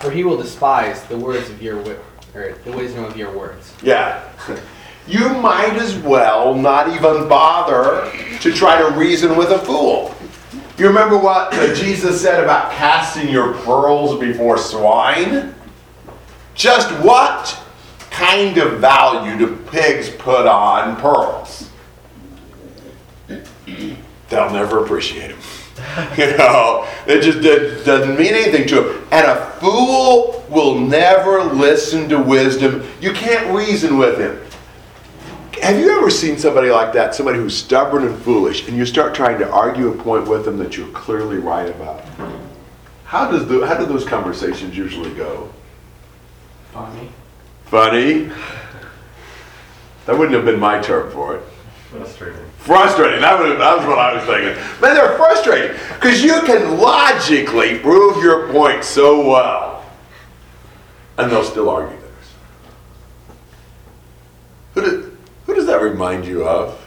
for 0.00 0.10
he 0.10 0.24
will 0.24 0.36
despise 0.36 1.02
the 1.04 1.18
words 1.18 1.50
of 1.50 1.60
your 1.62 1.76
wi- 1.82 1.98
or 2.34 2.54
the 2.64 2.72
wisdom 2.72 3.04
of 3.04 3.16
your 3.16 3.30
words. 3.36 3.72
Yeah. 3.82 4.22
You 5.06 5.30
might 5.30 5.72
as 5.76 5.96
well 5.96 6.54
not 6.54 6.88
even 6.88 7.28
bother 7.30 8.12
to 8.40 8.52
try 8.52 8.78
to 8.78 8.94
reason 8.94 9.38
with 9.38 9.48
a 9.48 9.58
fool. 9.58 10.14
You 10.76 10.86
remember 10.86 11.16
what 11.16 11.50
Jesus 11.74 12.20
said 12.20 12.44
about 12.44 12.72
casting 12.72 13.30
your 13.30 13.54
pearls 13.54 14.20
before 14.20 14.58
swine? 14.58 15.54
Just 16.54 16.90
what 17.02 17.58
kind 18.10 18.58
of 18.58 18.80
value 18.80 19.38
do 19.38 19.56
pigs 19.70 20.10
put 20.10 20.46
on 20.46 20.96
pearls? 20.96 21.70
They'll 24.28 24.50
never 24.50 24.84
appreciate 24.84 25.28
them. 25.28 25.38
You 26.16 26.36
know, 26.36 26.86
it 27.06 27.22
just 27.22 27.38
it 27.38 27.84
doesn't 27.84 28.18
mean 28.18 28.34
anything 28.34 28.66
to 28.68 28.90
him. 28.90 29.08
And 29.10 29.26
a 29.26 29.50
fool 29.52 30.44
will 30.48 30.78
never 30.78 31.44
listen 31.44 32.08
to 32.08 32.18
wisdom. 32.20 32.84
You 33.00 33.12
can't 33.12 33.54
reason 33.54 33.98
with 33.98 34.18
him. 34.18 34.40
Have 35.62 35.78
you 35.78 35.98
ever 35.98 36.10
seen 36.10 36.38
somebody 36.38 36.70
like 36.70 36.92
that? 36.92 37.14
Somebody 37.14 37.38
who's 37.38 37.56
stubborn 37.56 38.04
and 38.04 38.16
foolish, 38.22 38.68
and 38.68 38.76
you 38.76 38.86
start 38.86 39.14
trying 39.14 39.38
to 39.38 39.50
argue 39.50 39.88
a 39.88 40.02
point 40.02 40.28
with 40.28 40.44
them 40.44 40.56
that 40.58 40.76
you're 40.76 40.88
clearly 40.88 41.38
right 41.38 41.68
about? 41.68 42.04
How 43.04 43.30
does 43.30 43.48
the, 43.48 43.66
how 43.66 43.76
do 43.76 43.86
those 43.86 44.04
conversations 44.04 44.76
usually 44.76 45.12
go? 45.14 45.50
Funny. 46.72 47.08
Funny. 47.64 48.30
That 50.06 50.16
wouldn't 50.16 50.34
have 50.36 50.44
been 50.44 50.60
my 50.60 50.80
term 50.80 51.10
for 51.10 51.36
it. 51.36 51.42
Frustrating. 51.90 52.44
Frustrating. 52.58 53.20
That 53.22 53.40
was, 53.40 53.56
that 53.58 53.76
was 53.78 53.86
what 53.86 53.98
I 53.98 54.14
was 54.14 54.24
thinking. 54.24 54.62
Man, 54.82 54.94
they're 54.94 55.16
frustrating 55.16 55.74
because 55.94 56.22
you 56.22 56.42
can 56.42 56.78
logically 56.78 57.78
prove 57.78 58.22
your 58.22 58.52
point 58.52 58.84
so 58.84 59.26
well, 59.26 59.86
and 61.16 61.30
they'll 61.32 61.42
still 61.42 61.70
argue 61.70 61.98
theirs. 61.98 62.32
Who, 64.74 64.80
do, 64.82 65.16
who 65.46 65.54
does 65.54 65.64
that 65.66 65.80
remind 65.80 66.26
you 66.26 66.46
of? 66.46 66.78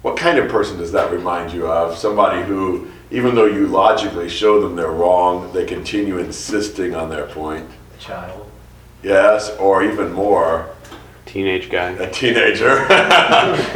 What 0.00 0.16
kind 0.16 0.38
of 0.38 0.50
person 0.50 0.78
does 0.78 0.92
that 0.92 1.12
remind 1.12 1.52
you 1.52 1.66
of? 1.66 1.98
Somebody 1.98 2.42
who, 2.42 2.88
even 3.10 3.34
though 3.34 3.44
you 3.44 3.66
logically 3.66 4.30
show 4.30 4.62
them 4.62 4.76
they're 4.76 4.90
wrong, 4.90 5.52
they 5.52 5.66
continue 5.66 6.16
insisting 6.18 6.94
on 6.94 7.10
their 7.10 7.26
point. 7.26 7.68
A 7.94 8.00
child. 8.00 8.50
Yes, 9.02 9.50
or 9.58 9.84
even 9.84 10.10
more, 10.10 10.70
Teenage 11.32 11.70
guy. 11.70 11.92
a 11.92 12.10
teenager. 12.10 12.76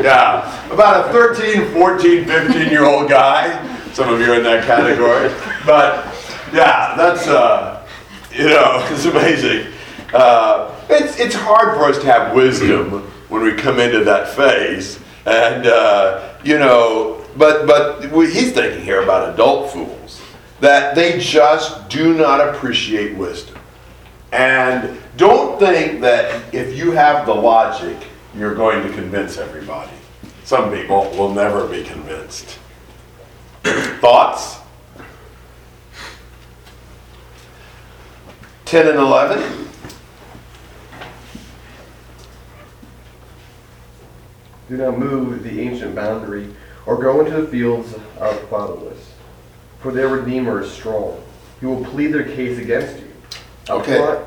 yeah. 0.03 0.71
About 0.71 1.09
a 1.09 1.13
13, 1.13 1.73
14, 1.73 2.25
15 2.27 2.69
year 2.69 2.85
old 2.85 3.09
guy. 3.09 3.65
Some 3.95 4.13
of 4.13 4.21
you 4.21 4.31
are 4.31 4.35
in 4.37 4.43
that 4.43 4.67
category. 4.67 5.31
But 5.65 6.05
yeah, 6.53 6.93
that's, 6.99 7.27
uh, 7.27 7.87
you 8.31 8.45
know, 8.51 8.87
it's 8.91 9.07
amazing. 9.07 9.73
Uh, 10.13 10.71
it's, 10.91 11.19
it's 11.19 11.35
hard 11.35 11.79
for 11.79 11.85
us 11.85 11.97
to 12.01 12.05
have 12.05 12.35
wisdom 12.35 12.91
when 13.31 13.41
we 13.43 13.55
come 13.55 13.81
into 13.81 14.05
that 14.05 14.29
phase. 14.37 14.99
And, 15.25 15.67
uh, 15.67 16.35
you 16.45 16.59
know, 16.59 17.25
but, 17.39 17.67
but 17.67 18.11
we- 18.13 18.31
he's 18.31 18.53
thinking 18.53 18.83
here 18.85 19.01
about 19.03 19.33
adult 19.33 19.73
fools, 19.73 20.21
that 20.61 20.95
they 20.95 21.19
just 21.19 21.89
do 21.89 22.13
not 22.13 22.47
appreciate 22.47 23.17
wisdom. 23.17 23.56
And 24.37 24.99
don't 25.17 25.59
think 25.59 26.03
that 26.03 26.55
if 26.55 26.77
you 26.77 26.91
have 26.91 27.25
the 27.25 27.35
logic, 27.35 27.97
you're 28.37 28.55
going 28.55 28.87
to 28.87 28.93
convince 28.93 29.39
everybody. 29.39 29.97
Some 30.45 30.71
people 30.71 31.11
will 31.13 31.33
never 31.33 31.67
be 31.67 31.83
convinced. 31.83 32.59
Thoughts? 33.65 34.59
10 38.67 38.89
and 38.89 38.99
11? 38.99 39.69
Do 44.69 44.77
not 44.77 44.99
move 44.99 45.45
the 45.45 45.61
ancient 45.63 45.95
boundary, 45.95 46.55
or 46.85 46.99
go 46.99 47.25
into 47.25 47.41
the 47.41 47.47
fields 47.47 47.95
of 48.19 48.39
the 48.39 48.47
fatherless. 48.49 49.15
For 49.81 49.93
their 49.93 50.09
Redeemer 50.09 50.61
is 50.61 50.71
strong. 50.71 51.23
He 51.59 51.65
will 51.65 51.83
plead 51.87 52.09
their 52.09 52.25
case 52.25 52.59
against 52.59 52.99
you. 52.99 53.06
Okay. 53.69 54.25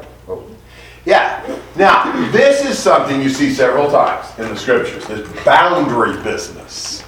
Yeah. 1.06 1.58
Now, 1.76 2.30
this 2.32 2.66
is 2.66 2.78
something 2.78 3.22
you 3.22 3.30
see 3.30 3.54
several 3.54 3.90
times 3.90 4.28
in 4.38 4.50
the 4.50 4.58
scriptures 4.58 5.08
this 5.08 5.28
boundary 5.46 6.22
business. 6.24 7.02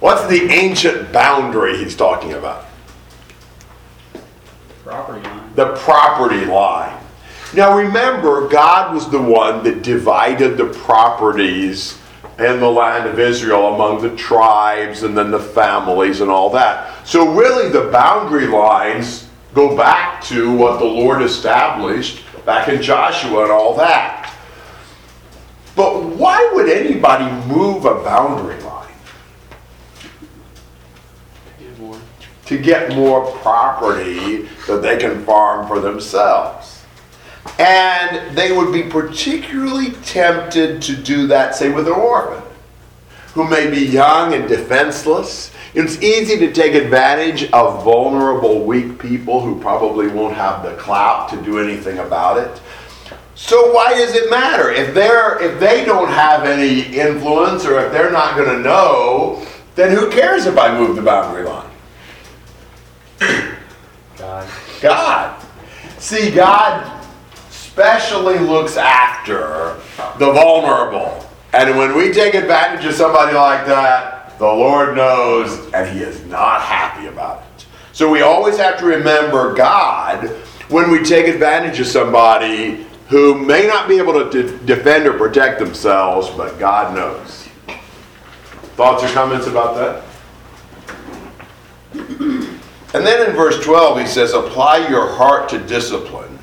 What's 0.00 0.26
the 0.26 0.50
ancient 0.52 1.12
boundary 1.12 1.78
he's 1.78 1.96
talking 1.96 2.34
about? 2.34 2.66
Property 4.84 5.22
line. 5.22 5.54
the 5.54 5.74
property 5.76 6.44
line. 6.44 7.00
Now 7.54 7.76
remember, 7.76 8.48
God 8.48 8.94
was 8.94 9.10
the 9.10 9.20
one 9.20 9.64
that 9.64 9.82
divided 9.82 10.56
the 10.56 10.66
properties 10.66 11.98
in 12.38 12.60
the 12.60 12.70
land 12.70 13.08
of 13.08 13.18
Israel 13.18 13.74
among 13.74 14.02
the 14.02 14.14
tribes 14.16 15.04
and 15.04 15.16
then 15.16 15.30
the 15.30 15.38
families 15.38 16.20
and 16.20 16.30
all 16.30 16.50
that. 16.50 17.06
So, 17.06 17.32
really, 17.32 17.68
the 17.70 17.90
boundary 17.90 18.46
lines 18.46 19.23
go 19.54 19.76
back 19.76 20.22
to 20.24 20.52
what 20.52 20.80
the 20.80 20.84
Lord 20.84 21.22
established 21.22 22.22
back 22.44 22.68
in 22.68 22.82
Joshua 22.82 23.44
and 23.44 23.52
all 23.52 23.74
that. 23.76 24.34
But 25.76 26.04
why 26.04 26.50
would 26.54 26.68
anybody 26.68 27.24
move 27.46 27.84
a 27.84 27.94
boundary 28.02 28.60
line? 28.62 28.72
To 32.46 32.58
get 32.58 32.94
more 32.94 33.26
property 33.38 34.48
that 34.66 34.82
they 34.82 34.98
can 34.98 35.24
farm 35.24 35.66
for 35.66 35.80
themselves. 35.80 36.82
And 37.58 38.36
they 38.36 38.52
would 38.52 38.72
be 38.72 38.82
particularly 38.82 39.92
tempted 40.02 40.82
to 40.82 40.96
do 40.96 41.26
that, 41.28 41.54
say, 41.54 41.70
with 41.70 41.86
an 41.86 41.94
orphan 41.94 42.43
who 43.34 43.48
may 43.48 43.68
be 43.68 43.80
young 43.80 44.32
and 44.32 44.48
defenseless. 44.48 45.50
It's 45.74 46.00
easy 46.00 46.38
to 46.38 46.52
take 46.52 46.74
advantage 46.74 47.50
of 47.50 47.82
vulnerable, 47.82 48.64
weak 48.64 48.98
people 48.98 49.40
who 49.40 49.60
probably 49.60 50.06
won't 50.06 50.36
have 50.36 50.62
the 50.62 50.74
clout 50.76 51.28
to 51.30 51.42
do 51.42 51.58
anything 51.58 51.98
about 51.98 52.38
it. 52.38 52.62
So 53.34 53.72
why 53.72 53.94
does 53.94 54.14
it 54.14 54.30
matter 54.30 54.70
if 54.70 54.94
they're 54.94 55.42
if 55.42 55.58
they 55.58 55.84
don't 55.84 56.08
have 56.08 56.44
any 56.44 56.82
influence 56.96 57.64
or 57.66 57.84
if 57.84 57.90
they're 57.90 58.12
not 58.12 58.36
going 58.36 58.56
to 58.56 58.62
know? 58.62 59.44
Then 59.74 59.90
who 59.90 60.08
cares 60.10 60.46
if 60.46 60.56
I 60.56 60.78
move 60.78 60.94
the 60.94 61.02
boundary 61.02 61.44
line? 61.44 61.70
God. 64.16 64.48
God. 64.80 65.44
See, 65.98 66.30
God 66.30 67.04
specially 67.50 68.38
looks 68.38 68.76
after 68.76 69.76
the 70.18 70.30
vulnerable. 70.32 71.28
And 71.54 71.78
when 71.78 71.96
we 71.96 72.12
take 72.12 72.34
advantage 72.34 72.84
of 72.84 72.94
somebody 72.94 73.36
like 73.36 73.64
that, 73.66 74.36
the 74.40 74.44
Lord 74.44 74.96
knows 74.96 75.72
and 75.72 75.88
He 75.96 76.02
is 76.02 76.24
not 76.26 76.60
happy 76.60 77.06
about 77.06 77.44
it. 77.56 77.66
So 77.92 78.10
we 78.10 78.22
always 78.22 78.56
have 78.56 78.76
to 78.80 78.84
remember 78.84 79.54
God 79.54 80.30
when 80.68 80.90
we 80.90 81.04
take 81.04 81.28
advantage 81.28 81.78
of 81.78 81.86
somebody 81.86 82.86
who 83.08 83.38
may 83.38 83.68
not 83.68 83.88
be 83.88 83.98
able 83.98 84.14
to 84.14 84.30
de- 84.30 84.58
defend 84.64 85.06
or 85.06 85.12
protect 85.16 85.60
themselves, 85.60 86.28
but 86.30 86.58
God 86.58 86.92
knows. 86.92 87.48
Thoughts 88.74 89.04
or 89.04 89.08
comments 89.14 89.46
about 89.46 89.76
that? 89.76 90.02
And 92.94 93.06
then 93.06 93.30
in 93.30 93.36
verse 93.36 93.62
12, 93.64 94.00
he 94.00 94.06
says, 94.06 94.32
Apply 94.32 94.88
your 94.88 95.06
heart 95.06 95.48
to 95.50 95.58
discipline 95.60 96.36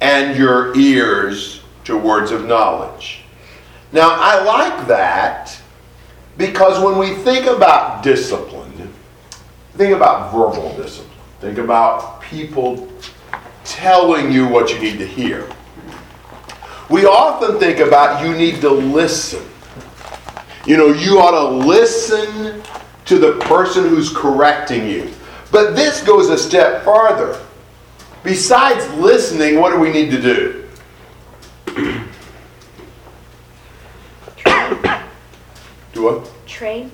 and 0.00 0.36
your 0.36 0.76
ears 0.76 1.62
to 1.84 1.96
words 1.96 2.32
of 2.32 2.46
knowledge. 2.46 3.23
Now, 3.94 4.16
I 4.18 4.42
like 4.42 4.88
that 4.88 5.56
because 6.36 6.82
when 6.82 6.98
we 6.98 7.14
think 7.22 7.46
about 7.46 8.02
discipline, 8.02 8.92
think 9.76 9.94
about 9.94 10.32
verbal 10.32 10.76
discipline, 10.76 11.16
think 11.38 11.58
about 11.58 12.20
people 12.20 12.88
telling 13.62 14.32
you 14.32 14.48
what 14.48 14.72
you 14.72 14.80
need 14.80 14.98
to 14.98 15.06
hear. 15.06 15.48
We 16.90 17.06
often 17.06 17.60
think 17.60 17.78
about 17.78 18.26
you 18.26 18.36
need 18.36 18.60
to 18.62 18.68
listen. 18.68 19.46
You 20.66 20.76
know, 20.76 20.88
you 20.88 21.20
ought 21.20 21.30
to 21.30 21.64
listen 21.64 22.64
to 23.04 23.18
the 23.18 23.38
person 23.42 23.88
who's 23.88 24.10
correcting 24.10 24.88
you. 24.88 25.08
But 25.52 25.76
this 25.76 26.02
goes 26.02 26.30
a 26.30 26.36
step 26.36 26.84
farther. 26.84 27.40
Besides 28.24 28.92
listening, 28.94 29.60
what 29.60 29.70
do 29.70 29.78
we 29.78 29.92
need 29.92 30.10
to 30.10 30.66
do? 31.76 32.00
what? 36.04 36.30
Train. 36.46 36.90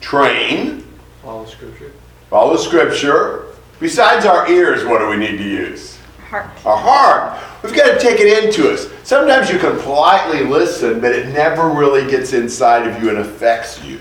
Train. 0.00 0.86
Follow 1.22 1.46
scripture. 1.46 1.92
Follow 2.30 2.56
scripture. 2.56 3.46
Besides 3.80 4.24
our 4.24 4.48
ears, 4.50 4.84
what 4.84 4.98
do 4.98 5.08
we 5.08 5.16
need 5.16 5.36
to 5.38 5.44
use? 5.44 5.98
Heart. 6.28 6.66
Our 6.66 6.76
heart. 6.76 7.42
We've 7.62 7.74
got 7.74 7.92
to 7.92 7.98
take 7.98 8.20
it 8.20 8.44
into 8.44 8.70
us. 8.70 8.88
Sometimes 9.02 9.50
you 9.50 9.58
can 9.58 9.78
politely 9.80 10.44
listen, 10.44 11.00
but 11.00 11.12
it 11.12 11.28
never 11.28 11.68
really 11.68 12.10
gets 12.10 12.32
inside 12.32 12.86
of 12.86 13.02
you 13.02 13.10
and 13.10 13.18
affects 13.18 13.82
you. 13.84 14.00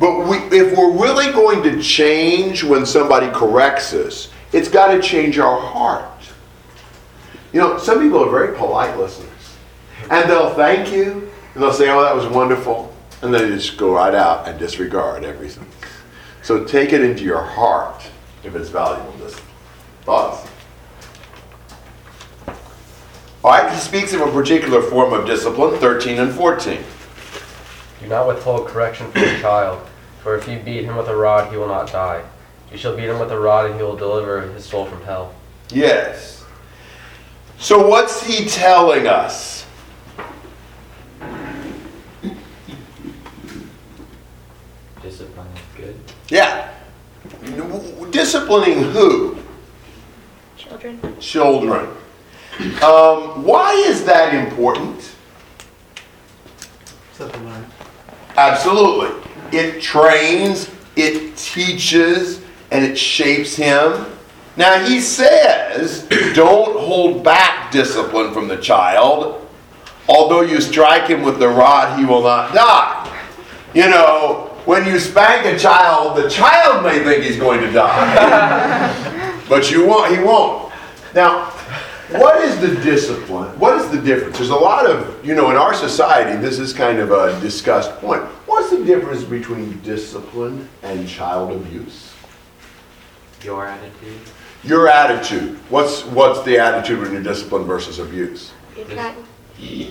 But 0.00 0.26
we, 0.26 0.38
if 0.56 0.76
we're 0.76 0.92
really 0.92 1.32
going 1.32 1.62
to 1.62 1.80
change 1.82 2.64
when 2.64 2.84
somebody 2.84 3.28
corrects 3.30 3.92
us, 3.92 4.30
it's 4.52 4.68
got 4.68 4.88
to 4.88 5.00
change 5.00 5.38
our 5.38 5.60
heart. 5.60 6.10
You 7.52 7.60
know, 7.60 7.78
some 7.78 8.00
people 8.00 8.24
are 8.24 8.30
very 8.30 8.56
polite 8.56 8.98
listeners. 8.98 9.30
And 10.10 10.28
they'll 10.28 10.54
thank 10.54 10.92
you, 10.92 11.30
and 11.54 11.62
they'll 11.62 11.72
say, 11.72 11.88
oh, 11.90 12.02
that 12.02 12.14
was 12.14 12.26
wonderful. 12.26 12.93
And 13.24 13.32
then 13.32 13.48
they 13.48 13.56
just 13.56 13.78
go 13.78 13.94
right 13.94 14.14
out 14.14 14.46
and 14.46 14.58
disregard 14.58 15.24
everything. 15.24 15.66
So 16.42 16.62
take 16.62 16.92
it 16.92 17.00
into 17.00 17.24
your 17.24 17.42
heart 17.42 18.02
if 18.42 18.54
it's 18.54 18.68
valuable 18.68 19.12
discipline. 19.12 19.48
Thoughts? 20.02 20.46
All 23.42 23.50
right, 23.50 23.72
he 23.72 23.78
speaks 23.78 24.12
of 24.12 24.20
a 24.20 24.30
particular 24.30 24.82
form 24.82 25.14
of 25.14 25.26
discipline, 25.26 25.78
13 25.80 26.18
and 26.18 26.32
14. 26.34 26.84
Do 28.02 28.08
not 28.08 28.26
withhold 28.26 28.68
correction 28.68 29.10
from 29.10 29.22
a 29.22 29.40
child, 29.40 29.88
for 30.22 30.36
if 30.36 30.46
you 30.46 30.58
beat 30.58 30.84
him 30.84 30.96
with 30.96 31.08
a 31.08 31.16
rod, 31.16 31.50
he 31.50 31.56
will 31.56 31.68
not 31.68 31.90
die. 31.90 32.22
You 32.70 32.76
shall 32.76 32.94
beat 32.94 33.08
him 33.08 33.18
with 33.18 33.32
a 33.32 33.40
rod, 33.40 33.70
and 33.70 33.76
he 33.76 33.82
will 33.82 33.96
deliver 33.96 34.42
his 34.52 34.66
soul 34.66 34.84
from 34.84 35.02
hell. 35.04 35.34
Yes. 35.70 36.44
So 37.58 37.88
what's 37.88 38.22
he 38.22 38.44
telling 38.44 39.06
us? 39.06 39.64
Discipline 45.02 45.46
is 45.54 45.76
good. 45.76 46.13
Yeah. 46.28 46.72
Disciplining 48.10 48.82
who? 48.82 49.38
Children. 50.56 51.20
Children. 51.20 51.86
Um, 52.82 53.44
why 53.44 53.72
is 53.86 54.04
that 54.04 54.32
important? 54.34 55.14
Something. 57.12 57.64
Absolutely. 58.36 59.30
It 59.52 59.80
trains, 59.80 60.70
it 60.96 61.36
teaches, 61.36 62.40
and 62.70 62.84
it 62.84 62.96
shapes 62.96 63.54
him. 63.54 64.06
Now 64.56 64.84
he 64.84 65.00
says, 65.00 66.08
don't 66.34 66.78
hold 66.78 67.24
back 67.24 67.72
discipline 67.72 68.32
from 68.32 68.48
the 68.48 68.56
child. 68.56 69.46
Although 70.08 70.42
you 70.42 70.60
strike 70.60 71.08
him 71.08 71.22
with 71.22 71.38
the 71.38 71.48
rod, 71.48 71.98
he 71.98 72.04
will 72.04 72.22
not 72.22 72.54
die. 72.54 73.10
You 73.74 73.88
know, 73.88 74.53
when 74.64 74.86
you 74.86 74.98
spank 74.98 75.46
a 75.46 75.58
child, 75.58 76.16
the 76.16 76.28
child 76.28 76.84
may 76.84 77.02
think 77.04 77.22
he's 77.22 77.38
going 77.38 77.60
to 77.60 77.70
die. 77.70 79.40
but 79.48 79.70
you 79.70 79.86
won't, 79.86 80.16
he 80.16 80.22
won't. 80.22 80.72
Now, 81.14 81.50
what 82.10 82.42
is 82.42 82.60
the 82.60 82.74
discipline? 82.82 83.58
What 83.58 83.80
is 83.80 83.90
the 83.90 84.00
difference? 84.00 84.38
There's 84.38 84.50
a 84.50 84.54
lot 84.54 84.86
of, 84.88 85.24
you 85.24 85.34
know, 85.34 85.50
in 85.50 85.56
our 85.56 85.74
society, 85.74 86.40
this 86.40 86.58
is 86.58 86.72
kind 86.72 86.98
of 86.98 87.10
a 87.10 87.38
discussed 87.40 87.92
point. 87.98 88.22
What's 88.46 88.70
the 88.70 88.84
difference 88.84 89.24
between 89.24 89.80
discipline 89.80 90.68
and 90.82 91.08
child 91.08 91.52
abuse? 91.52 92.12
Your 93.42 93.66
attitude. 93.66 94.20
Your 94.62 94.88
attitude. 94.88 95.58
What's 95.68 96.04
what's 96.06 96.42
the 96.44 96.58
attitude 96.58 97.00
when 97.00 97.12
you're 97.12 97.22
disciplined 97.22 97.66
versus 97.66 97.98
abuse? 97.98 98.52
You're 98.74 98.86
trying. 98.86 99.16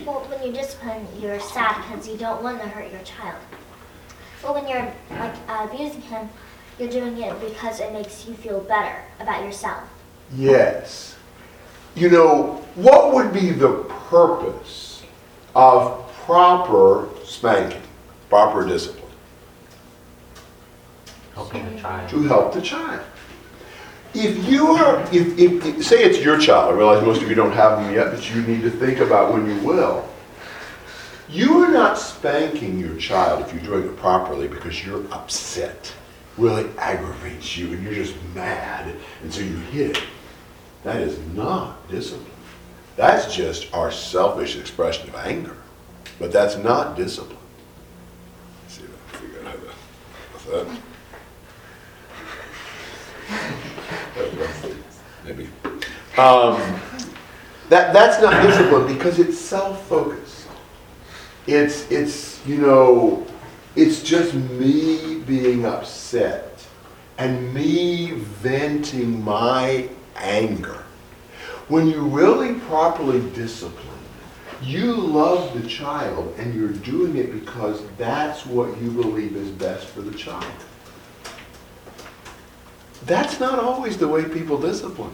Well, 0.05 0.25
when 0.29 0.43
you 0.43 0.51
discipline, 0.51 1.07
you're 1.19 1.39
sad 1.39 1.77
because 1.83 2.07
you 2.07 2.17
don't 2.17 2.43
want 2.43 2.61
to 2.61 2.67
hurt 2.67 2.91
your 2.91 3.01
child. 3.03 3.37
But 4.43 4.55
when 4.55 4.67
you're 4.67 4.91
like 5.19 5.33
uh, 5.47 5.67
abusing 5.71 6.01
him, 6.01 6.29
you're 6.77 6.89
doing 6.89 7.17
it 7.17 7.39
because 7.39 7.79
it 7.79 7.93
makes 7.93 8.27
you 8.27 8.33
feel 8.33 8.59
better 8.59 9.01
about 9.19 9.43
yourself. 9.43 9.83
Yes. 10.35 11.15
You 11.95 12.09
know, 12.09 12.61
what 12.75 13.13
would 13.13 13.31
be 13.31 13.51
the 13.51 13.83
purpose 14.09 15.03
of 15.55 16.11
proper 16.25 17.07
spanking, 17.23 17.81
proper 18.29 18.67
discipline? 18.67 18.99
Helping 21.35 21.73
the 21.75 21.81
child. 21.81 22.09
To 22.09 22.23
help 22.23 22.53
the 22.53 22.61
child. 22.61 23.01
If 24.13 24.47
you 24.47 24.67
are, 24.67 25.01
if, 25.11 25.39
if, 25.39 25.65
if- 25.65 25.85
say 25.85 26.03
it's 26.03 26.19
your 26.19 26.37
child, 26.37 26.73
I 26.73 26.77
realize 26.77 27.03
most 27.03 27.21
of 27.21 27.29
you 27.29 27.35
don't 27.35 27.51
have 27.53 27.79
them 27.83 27.93
yet, 27.93 28.11
but 28.11 28.29
you 28.33 28.41
need 28.43 28.61
to 28.61 28.69
think 28.69 28.99
about 28.99 29.33
when 29.33 29.47
you 29.47 29.59
will. 29.65 30.07
You 31.29 31.63
are 31.63 31.71
not 31.71 31.97
spanking 31.97 32.79
your 32.79 32.97
child 32.97 33.41
if 33.41 33.53
you're 33.53 33.63
doing 33.63 33.91
it 33.91 33.97
properly 33.97 34.47
because 34.47 34.85
you're 34.85 35.05
upset, 35.13 35.93
really 36.37 36.69
aggravates 36.77 37.57
you, 37.57 37.73
and 37.73 37.83
you're 37.83 37.93
just 37.93 38.15
mad, 38.35 38.95
and 39.21 39.33
so 39.33 39.41
you 39.41 39.55
hit 39.55 39.97
it. 39.97 40.03
That 40.83 41.01
is 41.01 41.17
not 41.33 41.87
discipline. 41.89 42.29
That's 42.95 43.33
just 43.33 43.73
our 43.73 43.91
selfish 43.91 44.57
expression 44.57 45.09
of 45.09 45.15
anger. 45.15 45.57
But 46.19 46.31
that's 46.31 46.57
not 46.57 46.95
discipline. 46.95 47.37
Let's 48.63 48.77
see 48.77 48.83
if 48.83 48.89
I 48.89 49.17
can 49.17 49.27
figure 49.27 49.39
out 49.39 49.45
how 49.47 50.51
to, 50.51 50.65
that? 50.65 50.79
Maybe. 55.25 55.47
Um, 56.17 56.61
that, 57.69 57.93
that's 57.93 58.21
not 58.21 58.43
discipline 58.43 58.93
because 58.93 59.19
it's 59.19 59.39
self-focused. 59.39 60.22
It's, 61.45 61.89
it's, 61.91 62.45
you 62.45 62.57
know, 62.57 63.25
it's 63.75 64.01
just 64.01 64.33
me 64.33 65.19
being 65.19 65.65
upset 65.65 66.65
and 67.17 67.53
me 67.53 68.11
venting 68.11 69.23
my 69.23 69.89
anger. 70.15 70.83
When 71.67 71.87
you 71.87 72.01
really 72.01 72.55
properly 72.61 73.21
discipline, 73.31 73.87
you 74.61 74.93
love 74.93 75.59
the 75.61 75.67
child 75.67 76.33
and 76.37 76.53
you're 76.53 76.69
doing 76.69 77.17
it 77.17 77.33
because 77.33 77.81
that's 77.97 78.45
what 78.45 78.79
you 78.81 78.91
believe 78.91 79.35
is 79.35 79.49
best 79.49 79.87
for 79.87 80.01
the 80.01 80.15
child. 80.17 80.45
That's 83.05 83.39
not 83.39 83.59
always 83.59 83.97
the 83.97 84.07
way 84.07 84.23
people 84.23 84.57
discipline. 84.57 85.11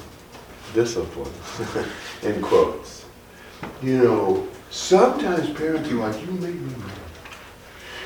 Discipline, 0.74 1.32
in 2.22 2.42
quotes. 2.42 3.06
You 3.82 4.04
know, 4.04 4.48
sometimes 4.70 5.50
parents 5.52 5.90
are 5.90 5.96
like, 5.96 6.22
you 6.22 6.32
made 6.34 6.60
me 6.60 6.76
mad. 6.78 6.92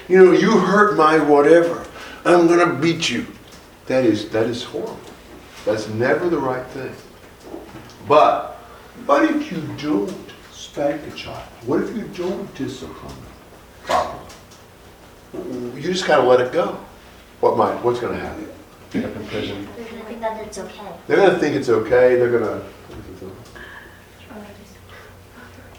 You 0.08 0.26
know, 0.26 0.32
you 0.32 0.52
hurt 0.52 0.98
my 0.98 1.20
whatever. 1.20 1.86
I'm 2.26 2.48
gonna 2.48 2.74
beat 2.74 3.10
you. 3.10 3.26
That 3.88 4.06
is 4.06 4.30
that 4.30 4.48
is 4.48 4.64
horrible. 4.64 5.00
That's 5.66 5.88
never 5.90 6.30
the 6.30 6.38
right 6.38 6.66
thing. 6.68 6.94
But 8.08 8.56
what 9.06 9.24
if 9.24 9.52
you 9.52 9.62
don't 9.78 10.14
spank 10.52 11.02
a 11.08 11.12
child? 11.16 11.44
What 11.66 11.82
if 11.82 11.96
you 11.96 12.04
don't 12.10 12.54
discipline 12.56 13.08
them 13.08 13.34
properly? 13.84 14.20
You 15.34 15.82
just 15.82 16.06
kind 16.06 16.22
of 16.22 16.28
let 16.28 16.42
it 16.42 16.52
go. 16.52 16.78
What 17.40 17.58
might? 17.58 17.76
What's 17.84 18.00
going 18.00 18.14
to 18.14 18.20
happen? 18.20 18.48
End 18.94 19.06
up 19.06 19.16
in 19.16 19.26
prison. 19.28 19.68
They're 19.76 19.86
gonna 19.86 20.04
think 20.06 20.22
that 20.22 20.46
it's 20.46 20.58
okay. 20.60 20.94
They're 21.08 21.18
going 21.18 21.32
to 21.32 21.40
think 21.40 21.56
it's 21.56 21.70
okay. 21.70 22.16
They're 22.16 22.32
going 22.32 22.44
to. 22.44 22.66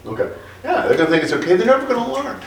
Okay. 0.07 0.31
Yeah, 0.65 0.87
they're 0.87 0.97
going 0.97 1.11
to 1.11 1.13
think 1.13 1.23
it's 1.23 1.33
okay. 1.35 1.57
They're 1.57 1.67
never 1.67 1.87
going 1.87 2.05
to 2.05 2.13
learn. 2.13 2.41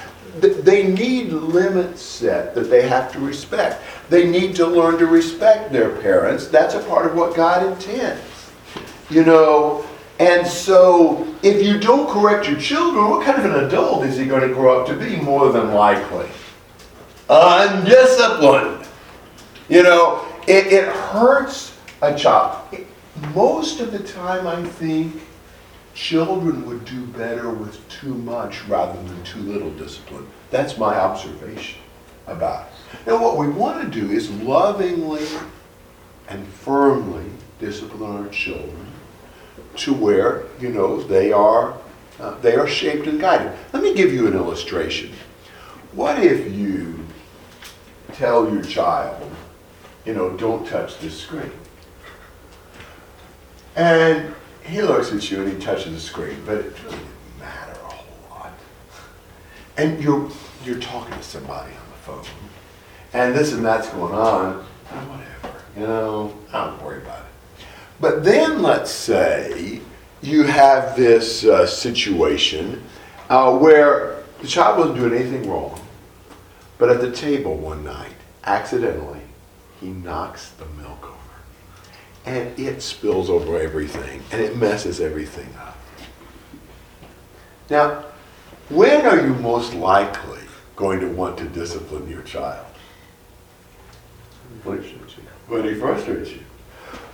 They 0.64 0.88
need 0.88 1.32
limits 1.32 2.02
set 2.02 2.54
that 2.56 2.70
they 2.70 2.88
have 2.88 3.12
to 3.14 3.20
respect. 3.20 3.82
They 4.10 4.30
need 4.30 4.56
to 4.58 4.68
learn 4.68 4.98
to 5.00 5.06
respect 5.08 5.72
their 5.72 5.90
parents. 6.02 6.48
That's 6.48 6.74
a 6.76 6.80
part 6.84 7.06
of 7.06 7.16
what 7.16 7.36
God 7.36 7.66
intends. 7.66 8.22
You 9.10 9.24
know, 9.24 9.86
and 10.20 10.46
so 10.46 11.28
if 11.44 11.64
you 11.66 11.80
don't 11.80 12.10
correct 12.10 12.48
your 12.50 12.60
children, 12.60 13.10
what 13.10 13.26
kind 13.26 13.38
of 13.44 13.46
an 13.54 13.66
adult 13.66 14.04
is 14.06 14.18
he 14.18 14.26
going 14.26 14.48
to 14.48 14.54
grow 14.54 14.82
up 14.82 14.88
to 14.88 14.96
be? 14.96 15.16
More 15.18 15.52
than 15.52 15.74
likely. 15.74 16.28
Undisciplined. 17.30 18.88
You 19.70 19.84
know, 19.84 20.26
it, 20.48 20.68
it 20.68 20.88
hurts 20.88 21.78
a 22.02 22.16
child. 22.18 22.62
It- 22.72 22.88
most 23.34 23.80
of 23.80 23.92
the 23.92 24.00
time, 24.00 24.46
I 24.46 24.64
think 24.64 25.20
children 25.98 26.64
would 26.68 26.86
do 26.86 27.04
better 27.08 27.50
with 27.50 27.90
too 27.90 28.14
much 28.14 28.64
rather 28.66 29.02
than 29.02 29.24
too 29.24 29.40
little 29.40 29.72
discipline. 29.72 30.28
That's 30.52 30.78
my 30.78 30.96
observation 30.96 31.80
about 32.28 32.68
it. 32.68 33.08
Now, 33.08 33.22
what 33.22 33.38
we 33.38 33.48
want 33.48 33.82
to 33.82 34.00
do 34.00 34.12
is 34.12 34.30
lovingly 34.30 35.26
and 36.30 36.48
firmly 36.48 37.26
discipline 37.60 38.26
our 38.26 38.30
children 38.30 38.86
to 39.78 39.94
where, 39.94 40.44
you 40.60 40.70
know, 40.70 41.02
they 41.02 41.32
are, 41.32 41.76
uh, 42.20 42.40
they 42.42 42.56
are 42.56 42.68
shaped 42.68 43.08
and 43.08 43.20
guided. 43.20 43.52
Let 43.74 43.82
me 43.82 43.96
give 43.96 44.14
you 44.14 44.28
an 44.28 44.34
illustration. 44.34 45.12
What 45.94 46.24
if 46.24 46.54
you 46.54 47.08
tell 48.14 48.54
your 48.54 48.64
child, 48.64 49.32
you 50.06 50.14
know, 50.14 50.38
don't 50.38 50.68
touch 50.68 51.00
this 51.00 51.20
screen? 51.20 51.52
And 53.76 54.36
he 54.68 54.82
looks 54.82 55.12
at 55.14 55.30
you 55.32 55.42
and 55.42 55.54
he 55.54 55.60
touches 55.60 55.94
the 55.94 56.00
screen, 56.00 56.42
but 56.46 56.58
it 56.58 56.76
doesn't 56.84 57.06
matter 57.40 57.72
a 57.72 57.86
whole 57.86 58.30
lot. 58.30 58.52
And 59.78 60.02
you're, 60.04 60.30
you're 60.66 60.80
talking 60.80 61.16
to 61.16 61.24
somebody 61.24 61.72
on 61.72 61.90
the 61.92 61.98
phone, 61.98 62.26
and 63.14 63.34
this 63.34 63.54
and 63.54 63.66
that's 63.66 63.90
going 63.90 64.14
on, 64.14 64.66
oh, 64.92 64.96
whatever, 64.96 65.62
you 65.76 65.88
know, 65.88 66.38
I 66.52 66.66
don't 66.66 66.84
worry 66.84 67.02
about 67.02 67.20
it. 67.20 67.66
But 68.00 68.24
then 68.24 68.62
let's 68.62 68.92
say 68.92 69.82
you 70.22 70.44
have 70.44 70.96
this 70.96 71.46
uh, 71.46 71.66
situation 71.66 72.84
uh, 73.30 73.58
where 73.58 74.24
the 74.42 74.48
child 74.48 74.80
wasn't 74.80 74.98
doing 74.98 75.14
anything 75.14 75.50
wrong, 75.50 75.80
but 76.78 76.90
at 76.90 77.02
the 77.02 77.12
table 77.12 77.56
one 77.56 77.84
night, 77.84 78.12
accidentally, 78.44 79.22
he 79.80 79.88
knocks 79.88 80.50
the 80.52 80.66
milk 80.82 81.06
over. 81.06 81.17
And 82.28 82.60
it 82.60 82.82
spills 82.82 83.30
over 83.30 83.58
everything, 83.58 84.22
and 84.34 84.42
it 84.42 84.58
messes 84.58 85.00
everything 85.00 85.48
up. 85.58 85.78
Now, 87.70 88.04
when 88.68 89.06
are 89.06 89.26
you 89.26 89.34
most 89.36 89.74
likely 89.74 90.42
going 90.76 91.00
to 91.00 91.08
want 91.08 91.38
to 91.38 91.46
discipline 91.46 92.10
your 92.10 92.24
child? 92.24 92.66
When 94.64 94.84
when 95.48 95.64
he 95.64 95.74
frustrates 95.76 96.32
you. 96.32 96.42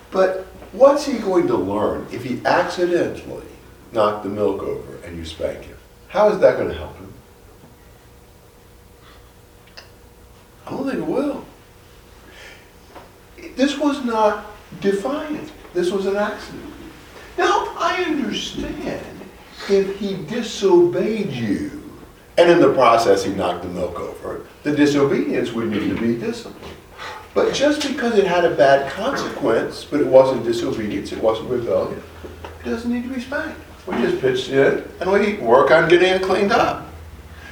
But 0.10 0.47
what's 0.71 1.06
he 1.06 1.19
going 1.19 1.45
to 1.45 1.58
learn 1.58 2.08
if 2.12 2.23
he 2.23 2.41
accidentally 2.45 3.45
knocked 3.91 4.23
the 4.23 4.30
milk 4.30 4.63
over 4.63 4.97
and 5.06 5.15
you 5.15 5.26
spank 5.26 5.63
him? 5.63 5.78
How 6.08 6.30
is 6.30 6.39
that 6.39 6.58
going 6.58 6.69
to 6.69 6.76
help 6.76 6.97
him? 6.97 7.13
I 10.65 10.71
don't 10.71 10.86
think 10.86 10.99
it 10.99 11.06
will. 11.06 11.45
This 13.56 13.78
was 13.78 14.04
not 14.04 14.45
defiant. 14.84 15.52
This 15.74 15.91
was 15.91 16.06
an 16.06 16.17
accident. 16.17 16.72
Now, 17.38 17.74
I 17.78 18.04
understand 18.06 19.22
if 19.69 19.98
he 19.98 20.15
disobeyed 20.26 21.32
you, 21.32 21.82
and 22.38 22.52
in 22.52 22.60
the 22.60 22.74
process 22.74 23.24
he 23.24 23.34
knocked 23.34 23.63
the 23.63 23.69
milk 23.69 24.00
over, 24.00 24.46
the 24.63 24.76
disobedience 24.76 25.52
would 25.54 25.69
need 25.69 25.96
to 25.96 26.00
be 26.00 26.19
disciplined. 26.19 26.76
But 27.34 27.54
just 27.54 27.88
because 27.88 28.17
it 28.17 28.28
had 28.28 28.46
a 28.46 28.56
bad 28.56 28.91
consequence, 28.91 29.86
but 29.86 30.02
it 30.02 30.08
wasn't 30.08 30.43
disobedience, 30.43 31.12
it 31.12 31.22
wasn't 31.22 31.50
rebellion, 31.50 32.04
it 32.43 32.65
doesn't 32.65 32.91
need 32.91 33.04
to 33.04 33.13
be 33.13 33.22
spanked. 33.22 33.60
We 33.88 33.96
just 33.96 34.22
pitched 34.22 34.50
in 34.50 34.88
and 35.00 35.12
we 35.12 35.38
work 35.38 35.72
on 35.72 35.89
getting 35.89 36.13
it 36.13 36.22
cleaned 36.22 36.52
up. 36.52 36.88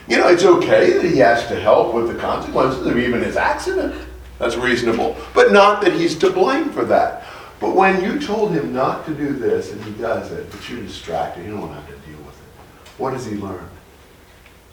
You 0.07 0.17
know, 0.17 0.27
it's 0.27 0.43
okay 0.43 0.93
that 0.93 1.05
he 1.05 1.17
has 1.17 1.47
to 1.47 1.59
help 1.59 1.93
with 1.93 2.07
the 2.07 2.15
consequences 2.15 2.85
of 2.85 2.97
even 2.97 3.21
his 3.21 3.37
accident. 3.37 3.95
That's 4.41 4.55
reasonable. 4.55 5.15
But 5.35 5.51
not 5.51 5.83
that 5.83 5.93
he's 5.93 6.17
to 6.17 6.31
blame 6.31 6.71
for 6.71 6.83
that. 6.85 7.25
But 7.59 7.75
when 7.75 8.03
you 8.03 8.19
told 8.19 8.53
him 8.53 8.73
not 8.73 9.05
to 9.05 9.13
do 9.13 9.33
this 9.33 9.71
and 9.71 9.83
he 9.83 9.91
does 9.91 10.31
it, 10.31 10.49
but 10.49 10.67
you're 10.67 10.81
distracted, 10.81 11.45
you 11.45 11.51
don't 11.51 11.61
want 11.61 11.73
to 11.73 11.79
have 11.79 11.85
to 11.85 12.09
deal 12.09 12.17
with 12.25 12.33
it. 12.33 12.99
What 12.99 13.11
does 13.11 13.27
he 13.27 13.35
learn? 13.35 13.69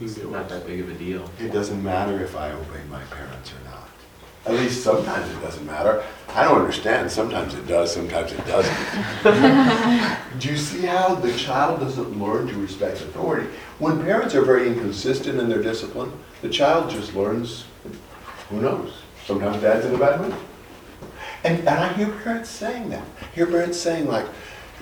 It's 0.01 0.17
not 0.17 0.49
that 0.49 0.67
big 0.67 0.81
of 0.81 0.89
a 0.89 0.95
deal. 0.95 1.31
It 1.39 1.53
doesn't 1.53 1.85
matter 1.85 2.19
if 2.23 2.35
I 2.35 2.51
obey 2.51 2.81
my 2.89 3.03
parents 3.05 3.53
or 3.53 3.63
not. 3.69 3.89
At 4.47 4.55
least 4.55 4.83
sometimes 4.83 5.31
it 5.31 5.39
doesn't 5.43 5.67
matter. 5.67 6.03
I 6.29 6.45
don't 6.45 6.61
understand. 6.61 7.11
Sometimes 7.11 7.53
it 7.53 7.67
does, 7.67 7.93
sometimes 7.93 8.33
it 8.33 8.47
doesn't. 8.47 10.19
Do 10.39 10.49
you 10.49 10.57
see 10.57 10.87
how 10.87 11.15
the 11.15 11.37
child 11.37 11.81
doesn't 11.81 12.19
learn 12.19 12.47
to 12.47 12.55
respect 12.55 13.03
authority? 13.03 13.51
When 13.81 14.01
parents 14.01 14.35
are 14.35 14.43
very 14.43 14.67
inconsistent 14.67 15.39
in 15.39 15.51
their 15.51 15.63
discipline, 15.63 16.11
the 16.41 16.49
child 16.49 16.89
just 16.89 17.15
learns, 17.15 17.67
who 18.49 18.63
knows? 18.63 18.95
Sometimes 19.29 19.61
dad's 19.61 19.85
in 19.85 19.95
a 19.95 19.99
bad 19.99 20.23
mood. 20.23 20.35
And, 21.45 21.59
and 21.59 21.69
I 21.69 21.93
hear 21.93 22.09
parents 22.09 22.49
saying 22.49 22.89
that. 22.89 23.05
I 23.21 23.25
hear 23.35 23.45
parents 23.45 23.79
saying 23.79 24.09
like, 24.09 24.25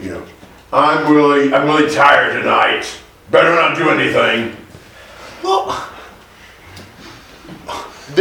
you 0.00 0.10
know, 0.10 0.24
I'm 0.72 1.12
really, 1.12 1.52
I'm 1.52 1.66
really 1.66 1.92
tired 1.92 2.40
tonight. 2.40 2.86
Better 3.32 3.52
not 3.56 3.76
do 3.76 3.90
anything. 3.90 4.56
Well, 5.42 5.72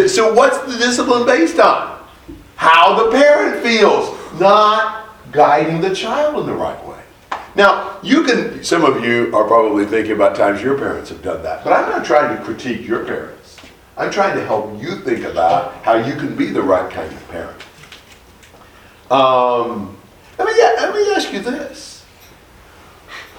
so 0.08 0.34
what's 0.34 0.58
the 0.62 0.80
discipline 0.80 1.28
based 1.28 1.60
on? 1.60 2.04
How 2.56 3.04
the 3.04 3.12
parent 3.12 3.62
feels, 3.62 4.18
not 4.40 5.10
guiding 5.32 5.80
the 5.80 5.94
child 5.94 6.40
in 6.40 6.48
the 6.48 6.56
right 6.56 6.84
way. 6.88 7.04
Now, 7.54 8.00
you 8.02 8.24
can, 8.24 8.64
some 8.64 8.84
of 8.84 9.06
you 9.06 9.32
are 9.36 9.44
probably 9.44 9.86
thinking 9.86 10.14
about 10.14 10.36
times 10.36 10.64
your 10.64 10.76
parents 10.76 11.12
have 11.12 11.22
done 11.22 11.44
that, 11.44 11.64
but 11.64 11.72
I'm 11.72 11.88
not 11.88 12.04
trying 12.04 12.36
to 12.36 12.44
critique 12.44 12.88
your 12.88 13.06
parents. 13.06 13.45
I'm 13.98 14.12
trying 14.12 14.36
to 14.36 14.46
help 14.46 14.82
you 14.82 14.98
think 14.98 15.24
about 15.24 15.74
how 15.84 15.96
you 15.96 16.16
can 16.16 16.36
be 16.36 16.48
the 16.48 16.62
right 16.62 16.92
kind 16.92 17.12
of 17.12 17.30
parent. 17.30 17.62
Um, 19.10 19.98
let, 20.38 20.48
me, 20.48 20.54
let 20.62 20.94
me 20.94 21.12
ask 21.14 21.32
you 21.32 21.40
this 21.40 22.06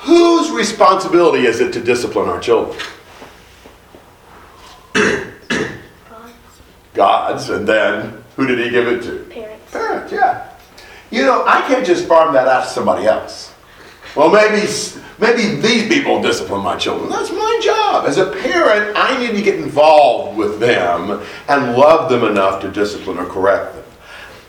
Whose 0.00 0.50
responsibility 0.50 1.46
is 1.46 1.60
it 1.60 1.72
to 1.72 1.80
discipline 1.80 2.28
our 2.28 2.40
children? 2.40 2.78
God's, 6.94 7.50
and 7.50 7.68
then 7.68 8.24
who 8.36 8.46
did 8.46 8.58
he 8.58 8.70
give 8.70 8.88
it 8.88 9.02
to? 9.02 9.24
Parents. 9.24 9.70
Parents, 9.70 10.12
yeah. 10.12 10.50
You 11.10 11.22
know, 11.22 11.44
I 11.46 11.60
can't 11.62 11.86
just 11.86 12.06
farm 12.06 12.32
that 12.34 12.48
out 12.48 12.64
to 12.64 12.70
somebody 12.70 13.06
else. 13.06 13.52
Well, 14.16 14.30
maybe 14.30 14.66
maybe 15.18 15.60
these 15.60 15.88
people 15.88 16.22
discipline 16.22 16.62
my 16.62 16.76
children. 16.76 17.10
That's 17.10 17.30
my 17.30 17.60
job. 17.62 18.06
As 18.06 18.16
a 18.16 18.32
parent, 18.32 18.96
I 18.96 19.18
need 19.18 19.36
to 19.36 19.42
get 19.42 19.56
involved 19.56 20.38
with 20.38 20.58
them 20.58 21.22
and 21.48 21.76
love 21.76 22.10
them 22.10 22.24
enough 22.24 22.62
to 22.62 22.70
discipline 22.70 23.18
or 23.18 23.26
correct 23.26 23.74
them. 23.74 23.84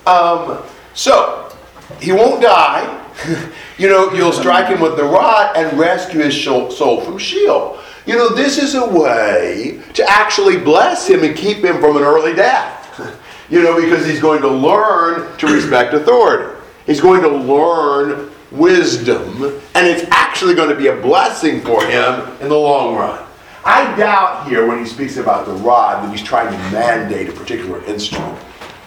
Um, 0.05 0.63
so, 0.93 1.53
he 1.99 2.13
won't 2.13 2.41
die. 2.41 3.03
you 3.77 3.89
know, 3.89 4.13
you'll 4.13 4.31
strike 4.31 4.67
him 4.67 4.79
with 4.79 4.95
the 4.95 5.03
rod 5.03 5.57
and 5.57 5.77
rescue 5.77 6.21
his 6.21 6.41
soul 6.41 7.01
from 7.01 7.17
Sheol. 7.17 7.77
You 8.05 8.15
know, 8.15 8.29
this 8.29 8.57
is 8.57 8.75
a 8.75 8.87
way 8.87 9.81
to 9.93 10.09
actually 10.09 10.57
bless 10.57 11.09
him 11.09 11.25
and 11.25 11.35
keep 11.35 11.57
him 11.57 11.81
from 11.81 11.97
an 11.97 12.03
early 12.03 12.33
death. 12.33 12.75
You 13.49 13.63
know, 13.63 13.79
because 13.79 14.05
he's 14.05 14.19
going 14.19 14.41
to 14.41 14.49
learn 14.49 15.37
to 15.37 15.47
respect 15.47 15.93
authority. 15.93 16.53
He's 16.85 16.99
going 16.99 17.21
to 17.21 17.29
learn 17.29 18.29
wisdom, 18.51 19.43
and 19.75 19.87
it's 19.87 20.09
actually 20.11 20.55
going 20.55 20.69
to 20.69 20.75
be 20.75 20.87
a 20.87 20.95
blessing 20.95 21.61
for 21.61 21.83
him 21.85 22.21
in 22.41 22.49
the 22.49 22.57
long 22.57 22.95
run. 22.95 23.25
I 23.65 23.95
doubt 23.97 24.47
here 24.47 24.65
when 24.65 24.79
he 24.79 24.85
speaks 24.85 25.17
about 25.17 25.45
the 25.45 25.53
rod 25.53 26.03
that 26.03 26.11
he's 26.11 26.25
trying 26.25 26.51
to 26.51 26.57
mandate 26.71 27.29
a 27.29 27.33
particular 27.33 27.83
instrument. 27.85 28.37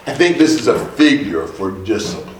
I 0.07 0.14
think 0.14 0.38
this 0.38 0.59
is 0.59 0.66
a 0.68 0.87
figure 0.92 1.46
for 1.46 1.70
discipline. 1.85 2.35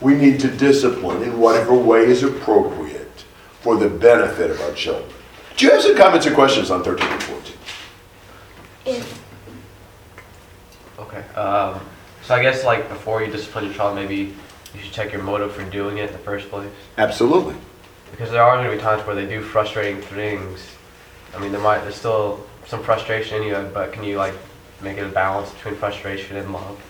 We 0.00 0.14
need 0.14 0.40
to 0.40 0.48
discipline 0.48 1.22
in 1.22 1.40
whatever 1.40 1.74
way 1.74 2.04
is 2.04 2.22
appropriate 2.22 3.24
for 3.60 3.76
the 3.76 3.88
benefit 3.88 4.50
of 4.50 4.60
our 4.60 4.72
children. 4.72 5.10
Do 5.56 5.66
you 5.66 5.72
have 5.72 5.82
some 5.82 5.96
comments 5.96 6.26
or 6.26 6.34
questions 6.34 6.70
on 6.70 6.82
13 6.82 7.08
and 7.08 7.22
14? 7.22 7.56
If 8.84 9.22
Okay. 10.98 11.24
Um, 11.34 11.80
so 12.22 12.34
I 12.34 12.42
guess 12.42 12.64
like 12.64 12.88
before 12.88 13.22
you 13.22 13.30
discipline 13.30 13.66
your 13.66 13.74
child, 13.74 13.96
maybe 13.96 14.34
you 14.74 14.80
should 14.80 14.92
check 14.92 15.12
your 15.12 15.22
motive 15.22 15.52
for 15.52 15.64
doing 15.70 15.98
it 15.98 16.08
in 16.08 16.12
the 16.12 16.18
first 16.18 16.48
place. 16.48 16.70
Absolutely. 16.98 17.54
Because 18.10 18.30
there 18.30 18.42
are 18.42 18.56
going 18.56 18.70
to 18.70 18.76
be 18.76 18.82
times 18.82 19.06
where 19.06 19.16
they 19.16 19.26
do 19.26 19.40
frustrating 19.42 20.00
things. 20.02 20.66
I 21.34 21.40
mean, 21.40 21.52
there 21.52 21.60
might 21.60 21.80
there's 21.80 21.96
still 21.96 22.46
some 22.66 22.82
frustration 22.82 23.42
in 23.42 23.48
you, 23.48 23.70
but 23.72 23.92
can 23.92 24.04
you 24.04 24.16
like 24.16 24.34
make 24.82 24.98
it 24.98 25.06
a 25.06 25.08
balance 25.08 25.50
between 25.52 25.74
frustration 25.76 26.36
and 26.36 26.52
love? 26.52 26.80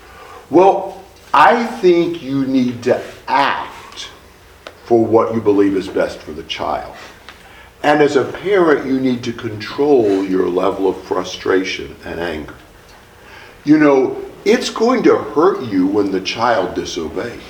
Well, 0.49 1.03
I 1.33 1.65
think 1.65 2.21
you 2.21 2.45
need 2.45 2.83
to 2.83 3.01
act 3.27 4.09
for 4.85 5.03
what 5.03 5.33
you 5.33 5.41
believe 5.41 5.75
is 5.75 5.87
best 5.87 6.19
for 6.19 6.31
the 6.31 6.43
child. 6.43 6.95
And 7.81 8.01
as 8.01 8.15
a 8.15 8.23
parent, 8.23 8.85
you 8.85 8.99
need 8.99 9.23
to 9.25 9.33
control 9.33 10.23
your 10.23 10.47
level 10.47 10.87
of 10.87 11.01
frustration 11.03 11.95
and 12.05 12.19
anger. 12.19 12.55
You 13.65 13.77
know, 13.77 14.23
it's 14.45 14.69
going 14.69 15.03
to 15.03 15.17
hurt 15.17 15.63
you 15.63 15.87
when 15.87 16.11
the 16.11 16.21
child 16.21 16.75
disobeys. 16.75 17.41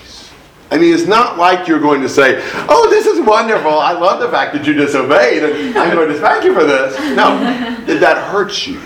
I 0.71 0.77
mean, 0.77 0.93
it's 0.93 1.05
not 1.05 1.37
like 1.37 1.67
you're 1.67 1.79
going 1.79 2.01
to 2.01 2.09
say, 2.09 2.41
Oh, 2.67 2.89
this 2.89 3.05
is 3.05 3.19
wonderful. 3.19 3.71
I 3.71 3.91
love 3.91 4.19
the 4.19 4.29
fact 4.29 4.53
that 4.53 4.65
you 4.65 4.73
disobeyed, 4.73 5.43
and 5.43 5.77
I'm 5.77 5.95
going 5.95 6.09
to 6.09 6.19
thank 6.19 6.43
you 6.43 6.53
for 6.53 6.63
this. 6.63 6.97
No, 7.15 7.37
that 7.99 8.31
hurts 8.31 8.67
you. 8.67 8.81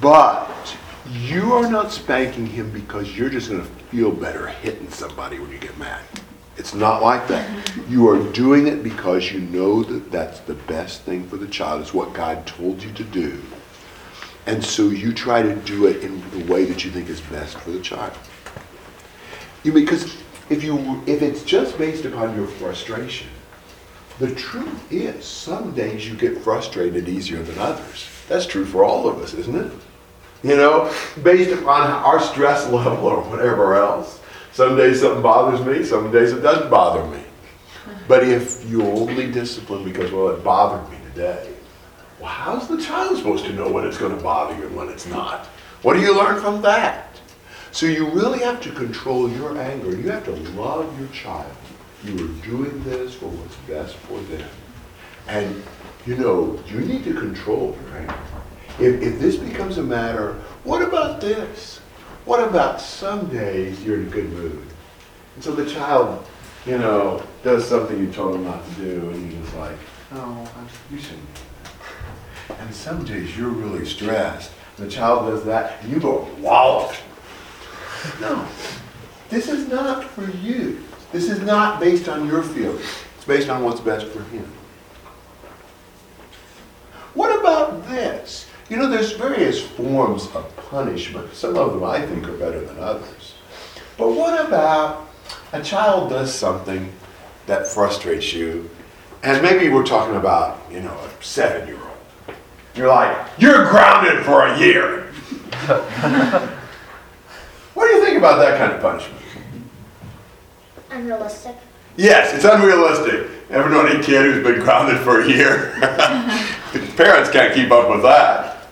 But 0.00 0.76
you 1.10 1.52
are 1.52 1.70
not 1.70 1.92
spanking 1.92 2.46
him 2.46 2.70
because 2.70 3.16
you're 3.16 3.30
just 3.30 3.50
going 3.50 3.62
to 3.62 3.68
feel 3.90 4.10
better 4.10 4.48
hitting 4.48 4.90
somebody 4.90 5.38
when 5.38 5.50
you 5.50 5.58
get 5.58 5.76
mad. 5.78 6.02
It's 6.56 6.74
not 6.74 7.02
like 7.02 7.26
that. 7.28 7.72
You 7.88 8.08
are 8.08 8.22
doing 8.32 8.66
it 8.66 8.82
because 8.82 9.32
you 9.32 9.40
know 9.40 9.82
that 9.82 10.10
that's 10.10 10.40
the 10.40 10.54
best 10.54 11.02
thing 11.02 11.26
for 11.26 11.36
the 11.36 11.46
child. 11.46 11.80
It's 11.80 11.94
what 11.94 12.12
God 12.12 12.46
told 12.46 12.82
you 12.82 12.92
to 12.92 13.04
do. 13.04 13.40
And 14.46 14.62
so 14.62 14.88
you 14.88 15.12
try 15.12 15.42
to 15.42 15.54
do 15.54 15.86
it 15.86 16.02
in 16.02 16.20
the 16.30 16.52
way 16.52 16.64
that 16.64 16.84
you 16.84 16.90
think 16.90 17.08
is 17.08 17.20
best 17.20 17.58
for 17.58 17.70
the 17.70 17.80
child. 17.80 18.12
You 19.62 19.72
because 19.72 20.16
if 20.50 20.62
you 20.62 21.02
if 21.06 21.22
it's 21.22 21.42
just 21.42 21.78
based 21.78 22.04
upon 22.04 22.36
your 22.36 22.46
frustration, 22.46 23.28
the 24.18 24.34
truth 24.34 24.92
is 24.92 25.24
some 25.24 25.72
days 25.74 26.08
you 26.08 26.14
get 26.14 26.38
frustrated 26.38 27.08
easier 27.08 27.42
than 27.42 27.58
others. 27.58 28.08
That's 28.28 28.46
true 28.46 28.64
for 28.64 28.84
all 28.84 29.08
of 29.08 29.18
us, 29.18 29.34
isn't 29.34 29.54
it? 29.54 29.72
You 30.42 30.56
know, 30.56 30.92
based 31.22 31.50
upon 31.50 31.90
our 31.90 32.20
stress 32.20 32.68
level 32.68 33.06
or 33.06 33.22
whatever 33.22 33.74
else. 33.76 34.20
Some 34.52 34.76
days 34.76 35.00
something 35.00 35.22
bothers 35.22 35.64
me, 35.64 35.84
some 35.84 36.12
days 36.12 36.32
it 36.32 36.40
doesn't 36.40 36.68
bother 36.68 37.04
me. 37.06 37.22
But 38.06 38.24
if 38.24 38.68
you 38.68 38.82
only 38.82 39.30
discipline 39.30 39.84
because, 39.84 40.10
well, 40.10 40.28
it 40.28 40.44
bothered 40.44 40.90
me 40.90 40.98
today, 41.10 41.48
well, 42.20 42.30
how's 42.30 42.68
the 42.68 42.80
child 42.80 43.16
supposed 43.16 43.44
to 43.46 43.52
know 43.52 43.70
when 43.70 43.86
it's 43.86 43.96
going 43.96 44.14
to 44.16 44.22
bother 44.22 44.56
you 44.56 44.66
and 44.66 44.76
when 44.76 44.88
it's 44.88 45.06
not? 45.06 45.46
What 45.82 45.94
do 45.94 46.00
you 46.00 46.14
learn 46.16 46.40
from 46.40 46.62
that? 46.62 47.11
So 47.72 47.86
you 47.86 48.06
really 48.10 48.40
have 48.40 48.60
to 48.62 48.70
control 48.70 49.30
your 49.30 49.58
anger. 49.58 49.96
You 49.96 50.10
have 50.10 50.24
to 50.26 50.32
love 50.52 50.98
your 51.00 51.08
child. 51.08 51.56
You 52.04 52.12
are 52.12 52.42
doing 52.44 52.84
this 52.84 53.14
for 53.14 53.28
what's 53.28 53.56
best 53.66 53.96
for 53.96 54.20
them. 54.20 54.48
And, 55.26 55.62
you 56.04 56.16
know, 56.16 56.62
you 56.66 56.80
need 56.80 57.02
to 57.04 57.14
control 57.14 57.76
your 57.82 57.98
anger. 57.98 58.18
If, 58.78 59.02
if 59.02 59.18
this 59.18 59.36
becomes 59.36 59.78
a 59.78 59.82
matter, 59.82 60.34
what 60.64 60.82
about 60.82 61.22
this? 61.22 61.80
What 62.26 62.46
about 62.46 62.78
some 62.78 63.28
days 63.28 63.82
you're 63.82 64.02
in 64.02 64.06
a 64.06 64.10
good 64.10 64.30
mood? 64.30 64.66
And 65.34 65.42
so 65.42 65.52
the 65.52 65.68
child, 65.68 66.26
you 66.66 66.76
know, 66.76 67.22
does 67.42 67.66
something 67.66 67.98
you 67.98 68.12
told 68.12 68.34
him 68.34 68.44
not 68.44 68.68
to 68.68 68.74
do, 68.74 69.10
and 69.10 69.32
you're 69.32 69.40
just 69.42 69.56
like, 69.56 69.78
no, 70.12 70.46
you 70.90 70.98
shouldn't. 70.98 71.22
And 72.60 72.74
some 72.74 73.02
days 73.04 73.34
you're 73.34 73.48
really 73.48 73.86
stressed. 73.86 74.52
The 74.76 74.88
child 74.88 75.30
does 75.30 75.42
that, 75.44 75.82
and 75.82 75.90
you 75.90 76.00
go 76.00 76.28
wallop. 76.38 76.94
No, 78.20 78.46
this 79.28 79.48
is 79.48 79.68
not 79.68 80.04
for 80.04 80.28
you. 80.38 80.82
This 81.12 81.28
is 81.28 81.40
not 81.40 81.80
based 81.80 82.08
on 82.08 82.26
your 82.26 82.42
feelings. 82.42 82.84
It's 83.16 83.24
based 83.24 83.48
on 83.48 83.62
what's 83.62 83.80
best 83.80 84.06
for 84.06 84.22
him. 84.24 84.50
What 87.14 87.38
about 87.38 87.86
this? 87.88 88.48
You 88.68 88.78
know, 88.78 88.88
there's 88.88 89.12
various 89.12 89.60
forms 89.60 90.28
of 90.34 90.54
punishment. 90.70 91.34
Some 91.34 91.56
of 91.56 91.74
them 91.74 91.84
I 91.84 92.00
think 92.00 92.26
are 92.26 92.36
better 92.36 92.60
than 92.60 92.78
others. 92.78 93.34
But 93.98 94.12
what 94.12 94.46
about 94.46 95.08
a 95.52 95.62
child 95.62 96.08
does 96.10 96.34
something 96.34 96.90
that 97.46 97.68
frustrates 97.68 98.32
you, 98.32 98.70
and 99.22 99.42
maybe 99.42 99.68
we're 99.68 99.84
talking 99.84 100.16
about, 100.16 100.60
you 100.70 100.80
know, 100.80 100.92
a 100.92 101.24
seven 101.24 101.68
year 101.68 101.76
old. 101.76 102.36
You're 102.74 102.88
like, 102.88 103.28
you're 103.38 103.68
grounded 103.68 104.24
for 104.24 104.46
a 104.46 104.58
year. 104.58 105.12
what 107.74 107.88
do 107.88 107.96
you 107.96 108.04
think 108.04 108.18
about 108.18 108.38
that 108.38 108.58
kind 108.58 108.72
of 108.72 108.80
punishment? 108.80 109.22
unrealistic. 110.92 111.56
Yes, 111.96 112.34
it's 112.34 112.44
unrealistic. 112.44 113.28
Ever 113.50 113.68
known 113.68 113.88
any 113.88 114.02
kid 114.02 114.22
who's 114.22 114.44
been 114.44 114.60
grounded 114.60 115.00
for 115.00 115.20
a 115.20 115.28
year? 115.28 115.72
Parents 116.96 117.30
can't 117.30 117.54
keep 117.54 117.70
up 117.70 117.90
with 117.90 118.02
that. 118.02 118.68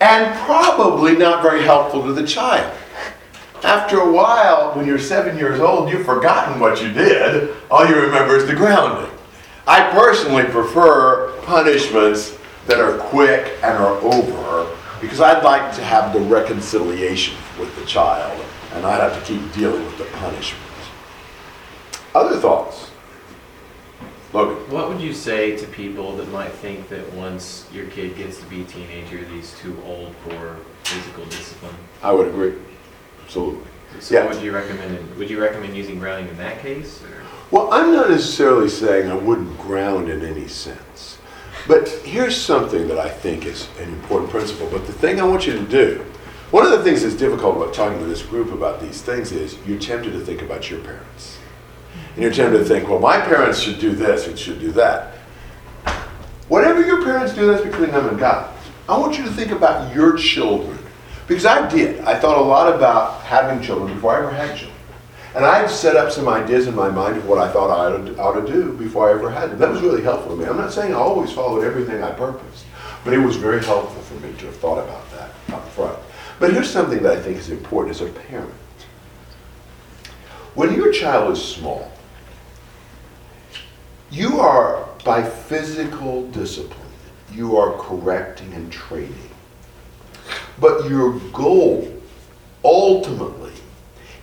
And 0.00 0.36
probably 0.40 1.16
not 1.16 1.42
very 1.42 1.62
helpful 1.62 2.02
to 2.04 2.12
the 2.12 2.26
child. 2.26 2.72
After 3.62 3.98
a 3.98 4.12
while, 4.12 4.74
when 4.74 4.86
you're 4.86 4.98
seven 4.98 5.38
years 5.38 5.60
old, 5.60 5.90
you've 5.90 6.04
forgotten 6.04 6.60
what 6.60 6.82
you 6.82 6.92
did. 6.92 7.54
All 7.70 7.86
you 7.86 7.96
remember 7.96 8.36
is 8.36 8.46
the 8.46 8.54
grounding. 8.54 9.10
I 9.66 9.90
personally 9.90 10.44
prefer 10.44 11.32
punishments 11.42 12.36
that 12.66 12.78
are 12.78 12.98
quick 12.98 13.54
and 13.62 13.78
are 13.78 13.96
over 14.02 14.76
because 15.00 15.20
I'd 15.20 15.42
like 15.42 15.74
to 15.76 15.82
have 15.82 16.12
the 16.12 16.20
reconciliation 16.20 17.36
with 17.58 17.74
the 17.76 17.84
child 17.86 18.35
I'd 18.86 19.00
have 19.00 19.18
to 19.18 19.32
keep 19.32 19.52
dealing 19.52 19.84
with 19.84 19.98
the 19.98 20.04
punishment. 20.04 20.62
Other 22.14 22.38
thoughts? 22.38 22.90
Logan. 24.32 24.56
What 24.70 24.88
would 24.88 25.00
you 25.00 25.12
say 25.12 25.56
to 25.56 25.66
people 25.66 26.16
that 26.16 26.28
might 26.30 26.52
think 26.52 26.88
that 26.88 27.12
once 27.14 27.66
your 27.72 27.86
kid 27.86 28.16
gets 28.16 28.38
to 28.38 28.46
be 28.46 28.62
a 28.62 28.64
teenager, 28.64 29.18
that 29.18 29.28
he's 29.28 29.58
too 29.58 29.76
old 29.84 30.14
for 30.16 30.56
physical 30.84 31.24
discipline? 31.26 31.74
I 32.02 32.12
would 32.12 32.28
agree. 32.28 32.54
Absolutely. 33.24 33.62
So 34.00 34.14
Yeah. 34.14 34.26
would 34.28 34.42
you 34.42 34.52
recommend? 34.52 35.16
Would 35.16 35.30
you 35.30 35.40
recommend 35.40 35.76
using 35.76 35.98
grounding 35.98 36.28
in 36.28 36.36
that 36.38 36.60
case? 36.60 37.00
Or? 37.02 37.22
Well, 37.50 37.68
I'm 37.72 37.92
not 37.92 38.10
necessarily 38.10 38.68
saying 38.68 39.10
I 39.10 39.14
wouldn't 39.14 39.58
ground 39.60 40.08
in 40.08 40.24
any 40.24 40.48
sense. 40.48 41.18
But 41.66 41.88
here's 42.04 42.36
something 42.36 42.86
that 42.88 42.98
I 42.98 43.08
think 43.08 43.46
is 43.46 43.68
an 43.80 43.88
important 43.88 44.30
principle. 44.30 44.68
But 44.70 44.86
the 44.86 44.92
thing 44.92 45.20
I 45.20 45.24
want 45.24 45.46
you 45.46 45.54
to 45.54 45.62
do, 45.64 46.04
one 46.50 46.64
of 46.64 46.70
the 46.70 46.82
things 46.84 47.02
that's 47.02 47.14
difficult 47.14 47.56
about 47.56 47.74
talking 47.74 47.98
to 47.98 48.04
this 48.04 48.22
group 48.22 48.52
about 48.52 48.80
these 48.80 49.02
things 49.02 49.32
is 49.32 49.58
you're 49.66 49.78
tempted 49.78 50.12
to 50.12 50.20
think 50.20 50.42
about 50.42 50.70
your 50.70 50.80
parents. 50.80 51.38
And 52.14 52.22
you're 52.22 52.32
tempted 52.32 52.58
to 52.58 52.64
think, 52.64 52.88
well, 52.88 53.00
my 53.00 53.20
parents 53.20 53.60
should 53.60 53.78
do 53.78 53.92
this 53.92 54.26
and 54.26 54.38
should 54.38 54.60
do 54.60 54.70
that. 54.72 55.14
Whatever 56.48 56.84
your 56.84 57.02
parents 57.04 57.34
do, 57.34 57.46
that's 57.46 57.64
between 57.64 57.90
them 57.90 58.08
and 58.08 58.18
God. 58.18 58.54
I 58.88 58.96
want 58.96 59.18
you 59.18 59.24
to 59.24 59.30
think 59.30 59.50
about 59.50 59.92
your 59.94 60.16
children. 60.16 60.78
Because 61.26 61.44
I 61.44 61.68
did. 61.68 62.00
I 62.02 62.16
thought 62.18 62.38
a 62.38 62.40
lot 62.40 62.72
about 62.72 63.22
having 63.22 63.60
children 63.60 63.92
before 63.92 64.14
I 64.14 64.18
ever 64.18 64.30
had 64.30 64.56
children. 64.56 64.76
And 65.34 65.44
I've 65.44 65.70
set 65.70 65.96
up 65.96 66.12
some 66.12 66.28
ideas 66.28 66.68
in 66.68 66.74
my 66.74 66.88
mind 66.88 67.16
of 67.16 67.26
what 67.26 67.38
I 67.38 67.52
thought 67.52 67.68
I 67.68 67.92
ought 68.18 68.40
to 68.40 68.50
do 68.50 68.72
before 68.72 69.10
I 69.10 69.12
ever 69.12 69.28
had 69.28 69.50
them. 69.50 69.58
That 69.58 69.70
was 69.70 69.82
really 69.82 70.02
helpful 70.02 70.36
to 70.36 70.42
me. 70.42 70.48
I'm 70.48 70.56
not 70.56 70.72
saying 70.72 70.94
I 70.94 70.96
always 70.96 71.32
followed 71.32 71.64
everything 71.64 72.02
I 72.02 72.12
purposed, 72.12 72.64
but 73.04 73.12
it 73.12 73.18
was 73.18 73.36
very 73.36 73.62
helpful 73.62 74.00
for 74.02 74.14
me 74.26 74.32
to 74.38 74.46
have 74.46 74.56
thought 74.56 74.78
about 74.78 75.10
that 75.10 75.30
up 75.52 75.68
front. 75.70 75.98
But 76.38 76.52
here's 76.52 76.70
something 76.70 77.02
that 77.02 77.16
I 77.16 77.20
think 77.20 77.38
is 77.38 77.50
important 77.50 77.96
as 77.96 78.02
a 78.02 78.12
parent. 78.12 78.52
When 80.54 80.74
your 80.74 80.92
child 80.92 81.32
is 81.32 81.42
small, 81.42 81.90
you 84.10 84.40
are, 84.40 84.88
by 85.04 85.22
physical 85.22 86.28
discipline, 86.30 86.80
you 87.32 87.56
are 87.56 87.76
correcting 87.78 88.52
and 88.54 88.70
training. 88.72 89.30
But 90.60 90.88
your 90.88 91.18
goal, 91.32 91.92
ultimately, 92.64 93.52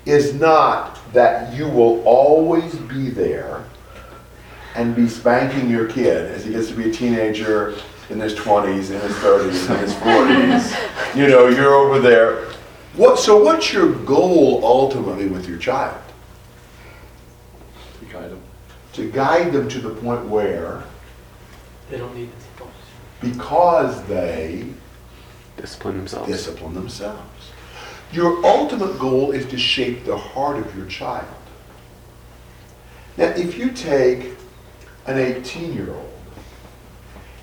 is 0.05 0.33
not 0.33 0.99
that 1.13 1.53
you 1.55 1.67
will 1.67 2.03
always 2.03 2.75
be 2.75 3.09
there 3.09 3.63
and 4.75 4.95
be 4.95 5.07
spanking 5.07 5.69
your 5.69 5.87
kid 5.87 6.31
as 6.31 6.45
he 6.45 6.51
gets 6.51 6.69
to 6.69 6.73
be 6.73 6.89
a 6.89 6.93
teenager 6.93 7.75
in 8.09 8.19
his 8.19 8.35
20s, 8.35 8.91
in 8.91 8.99
his 9.01 9.13
30s, 9.17 9.69
in 9.69 9.79
his 9.79 9.93
40s. 9.93 11.15
You 11.15 11.27
know, 11.27 11.47
you're 11.47 11.73
over 11.73 11.99
there. 11.99 12.49
What, 12.95 13.19
so, 13.19 13.41
what's 13.43 13.73
your 13.73 13.91
goal 13.91 14.61
ultimately 14.63 15.27
with 15.27 15.47
your 15.47 15.57
child? 15.57 15.99
To 17.99 18.05
guide 18.05 18.31
them. 18.31 18.41
To 18.93 19.11
guide 19.11 19.51
them 19.51 19.69
to 19.69 19.79
the 19.79 19.89
point 19.89 20.25
where, 20.27 20.83
They 21.89 21.97
don't 21.97 22.15
need 22.15 22.29
to 22.29 22.43
because 23.23 24.03
they 24.03 24.67
Discipline 25.57 25.97
themselves. 25.97 26.27
discipline 26.29 26.73
themselves. 26.73 27.51
Your 28.11 28.45
ultimate 28.45 28.99
goal 28.99 29.31
is 29.31 29.45
to 29.47 29.57
shape 29.57 30.03
the 30.05 30.17
heart 30.17 30.57
of 30.57 30.75
your 30.75 30.85
child. 30.87 31.25
Now, 33.17 33.27
if 33.27 33.57
you 33.57 33.71
take 33.71 34.33
an 35.05 35.17
18 35.17 35.73
year 35.73 35.93
old 35.93 36.12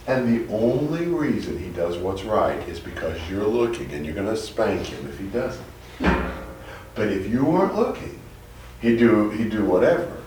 and 0.06 0.48
the 0.48 0.52
only 0.52 1.06
reason 1.06 1.58
he 1.58 1.70
does 1.70 1.98
what's 1.98 2.24
right 2.24 2.58
is 2.68 2.80
because 2.80 3.18
you're 3.30 3.46
looking 3.46 3.92
and 3.92 4.04
you're 4.04 4.14
going 4.14 4.26
to 4.26 4.36
spank 4.36 4.86
him 4.86 5.08
if 5.08 5.18
he 5.18 5.26
doesn't. 5.26 5.64
But 6.94 7.08
if 7.08 7.28
you 7.28 7.44
weren't 7.44 7.76
looking, 7.76 8.18
he'd 8.80 8.98
do, 8.98 9.30
he'd 9.30 9.50
do 9.50 9.64
whatever. 9.64 10.20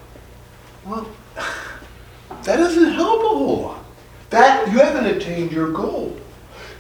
Well, 0.86 1.08
that 1.36 2.58
doesn't 2.58 2.94
help 2.94 3.24
a 3.24 3.28
whole 3.28 3.62
lot. 3.62 3.84
That, 4.30 4.72
you 4.72 4.80
haven't 4.80 5.06
attained 5.06 5.52
your 5.52 5.72
goal. 5.72 6.18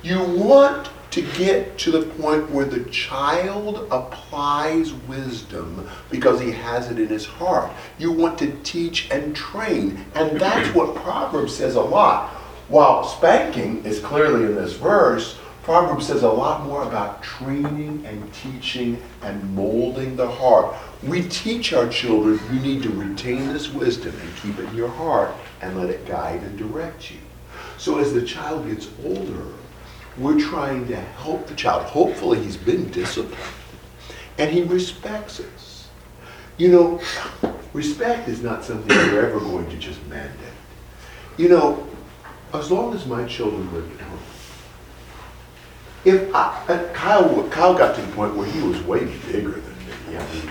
You 0.01 0.23
want 0.23 0.89
to 1.12 1.21
get 1.21 1.77
to 1.77 1.91
the 1.91 2.01
point 2.01 2.49
where 2.49 2.65
the 2.65 2.84
child 2.89 3.88
applies 3.91 4.93
wisdom 4.93 5.88
because 6.10 6.41
he 6.41 6.49
has 6.49 6.89
it 6.89 6.97
in 6.97 7.08
his 7.08 7.25
heart. 7.25 7.71
You 7.99 8.12
want 8.12 8.39
to 8.39 8.51
teach 8.63 9.12
and 9.12 9.36
train. 9.36 10.03
And 10.15 10.39
that's 10.39 10.73
what 10.73 10.95
Proverbs 10.95 11.56
says 11.56 11.75
a 11.75 11.82
lot. 11.82 12.34
While 12.69 13.04
spanking 13.04 13.84
is 13.86 13.99
clearly 13.99 14.45
in 14.45 14.56
this 14.56 14.73
verse, 14.73 15.38
Proverbs 15.63 16.08
says 16.08 16.23
a 16.23 16.30
lot 16.30 16.65
more 16.65 16.84
about 16.84 17.23
training 17.23 18.06
and 18.06 18.34
teaching 18.34 19.02
and 19.21 19.56
molding 19.56 20.15
the 20.15 20.30
heart. 20.30 20.76
We 21.04 21.23
teach 21.23 21.71
our 21.71 21.88
children 21.88 22.39
you 22.52 22.60
need 22.60 22.84
to 22.84 22.89
retain 22.89 23.47
this 23.47 23.69
wisdom 23.69 24.13
and 24.19 24.36
keep 24.38 24.60
it 24.60 24.69
in 24.69 24.76
your 24.76 24.89
heart 24.89 25.34
and 25.62 25.78
let 25.78 25.89
it 25.89 26.06
guide 26.06 26.41
and 26.43 26.58
direct 26.58 27.12
you. 27.12 27.19
So 27.78 27.99
as 27.99 28.13
the 28.13 28.23
child 28.23 28.67
gets 28.67 28.89
older, 29.06 29.54
we're 30.17 30.39
trying 30.39 30.88
to 30.88 30.95
help 30.95 31.47
the 31.47 31.56
child. 31.56 31.84
Hopefully, 31.84 32.43
he's 32.43 32.58
been 32.58 32.89
disciplined 32.91 33.41
and 34.38 34.52
he 34.52 34.63
respects 34.63 35.39
us. 35.39 35.88
You 36.58 36.69
know, 36.69 37.02
respect 37.73 38.28
is 38.28 38.41
not 38.41 38.63
something 38.63 38.95
you're 38.95 39.26
ever 39.26 39.39
going 39.39 39.69
to 39.69 39.78
just 39.78 40.06
mandate. 40.08 40.38
You 41.38 41.49
know, 41.49 41.88
as 42.54 42.70
long 42.70 42.94
as 42.94 43.06
my 43.06 43.26
children 43.26 43.72
lived 43.74 44.00
at 44.00 44.08
home, 44.08 44.20
if 46.06 46.36
I, 46.36 46.92
Kyle, 46.94 47.50
Kyle 47.50 47.74
got 47.74 47.96
to 47.96 48.02
the 48.02 48.12
point 48.13 48.36
where 48.36 48.48
he 48.48 48.62
was 48.62 48.82
way 48.84 49.06
bigger 49.32 49.52
than 49.52 49.76
me, 50.08 50.18
I 50.18 50.34
mean, 50.34 50.50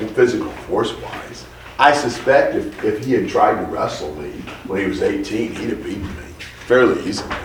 in 0.00 0.08
physical 0.08 0.50
force 0.50 0.94
wise. 1.00 1.46
I 1.78 1.92
suspect 1.92 2.54
if, 2.54 2.84
if 2.84 3.04
he 3.04 3.12
had 3.12 3.28
tried 3.28 3.60
to 3.60 3.70
wrestle 3.70 4.14
me 4.16 4.30
when 4.66 4.80
he 4.80 4.86
was 4.86 5.02
18, 5.02 5.54
he'd 5.54 5.70
have 5.70 5.84
beaten 5.84 6.02
me 6.02 6.32
fairly 6.66 7.06
easily. 7.06 7.36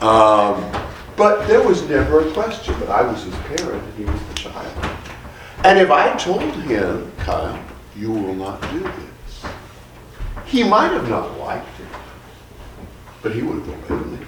Um, 0.00 0.72
but 1.16 1.46
there 1.46 1.62
was 1.62 1.88
never 1.88 2.26
a 2.26 2.32
question 2.32 2.78
that 2.80 2.88
I 2.88 3.02
was 3.02 3.22
his 3.22 3.34
parent 3.34 3.82
and 3.82 3.94
he 3.94 4.04
was 4.04 4.20
the 4.28 4.34
child. 4.34 4.96
And 5.64 5.78
if 5.78 5.90
I 5.90 6.16
told 6.16 6.42
him, 6.42 7.12
Kyle, 7.18 7.62
you 7.96 8.10
will 8.10 8.34
not 8.34 8.60
do 8.72 8.80
this, 8.80 9.44
he 10.46 10.64
might 10.64 10.88
have 10.88 11.08
not 11.08 11.38
liked 11.38 11.73
but 13.24 13.34
he 13.34 13.42
would 13.42 13.64
have 13.66 14.12
me. 14.12 14.18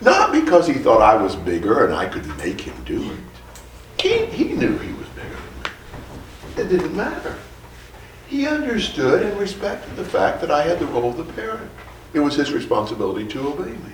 Not 0.00 0.32
because 0.32 0.66
he 0.66 0.74
thought 0.74 1.02
I 1.02 1.20
was 1.20 1.34
bigger 1.34 1.84
and 1.84 1.92
I 1.92 2.06
could 2.06 2.26
make 2.38 2.60
him 2.60 2.84
do 2.84 3.10
it. 3.10 3.18
He, 4.00 4.26
he 4.26 4.54
knew 4.54 4.78
he 4.78 4.92
was 4.92 5.08
bigger 5.08 5.36
than 6.54 6.56
me. 6.56 6.62
It 6.62 6.68
didn't 6.68 6.96
matter. 6.96 7.36
He 8.28 8.46
understood 8.46 9.24
and 9.24 9.38
respected 9.38 9.96
the 9.96 10.04
fact 10.04 10.40
that 10.40 10.52
I 10.52 10.62
had 10.62 10.78
the 10.78 10.86
role 10.86 11.10
of 11.10 11.16
the 11.16 11.32
parent. 11.32 11.68
It 12.12 12.20
was 12.20 12.36
his 12.36 12.52
responsibility 12.52 13.26
to 13.26 13.48
obey 13.48 13.72
me. 13.72 13.92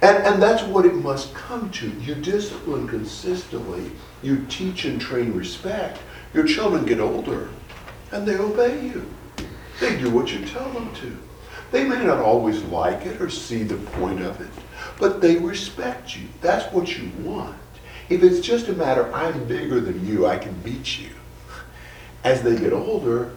And, 0.00 0.18
and 0.24 0.40
that's 0.40 0.62
what 0.62 0.86
it 0.86 0.94
must 0.94 1.34
come 1.34 1.70
to. 1.70 1.90
You 1.90 2.14
discipline 2.14 2.86
consistently, 2.86 3.90
you 4.22 4.46
teach 4.48 4.84
and 4.84 5.00
train 5.00 5.34
respect. 5.34 5.98
Your 6.32 6.46
children 6.46 6.86
get 6.86 7.00
older 7.00 7.48
and 8.12 8.26
they 8.28 8.36
obey 8.36 8.86
you. 8.86 9.10
They 9.80 9.98
do 9.98 10.08
what 10.10 10.32
you 10.32 10.46
tell 10.46 10.70
them 10.70 10.94
to. 10.94 11.18
They 11.74 11.82
may 11.82 12.04
not 12.04 12.18
always 12.18 12.62
like 12.62 13.04
it 13.04 13.20
or 13.20 13.28
see 13.28 13.64
the 13.64 13.74
point 13.74 14.22
of 14.22 14.40
it, 14.40 14.50
but 14.96 15.20
they 15.20 15.38
respect 15.38 16.16
you. 16.16 16.28
That's 16.40 16.72
what 16.72 16.96
you 16.96 17.10
want. 17.18 17.56
If 18.08 18.22
it's 18.22 18.38
just 18.38 18.68
a 18.68 18.74
matter, 18.74 19.12
I'm 19.12 19.44
bigger 19.46 19.80
than 19.80 20.06
you, 20.06 20.24
I 20.24 20.38
can 20.38 20.52
beat 20.60 21.00
you. 21.00 21.10
As 22.22 22.42
they 22.42 22.56
get 22.56 22.72
older, 22.72 23.32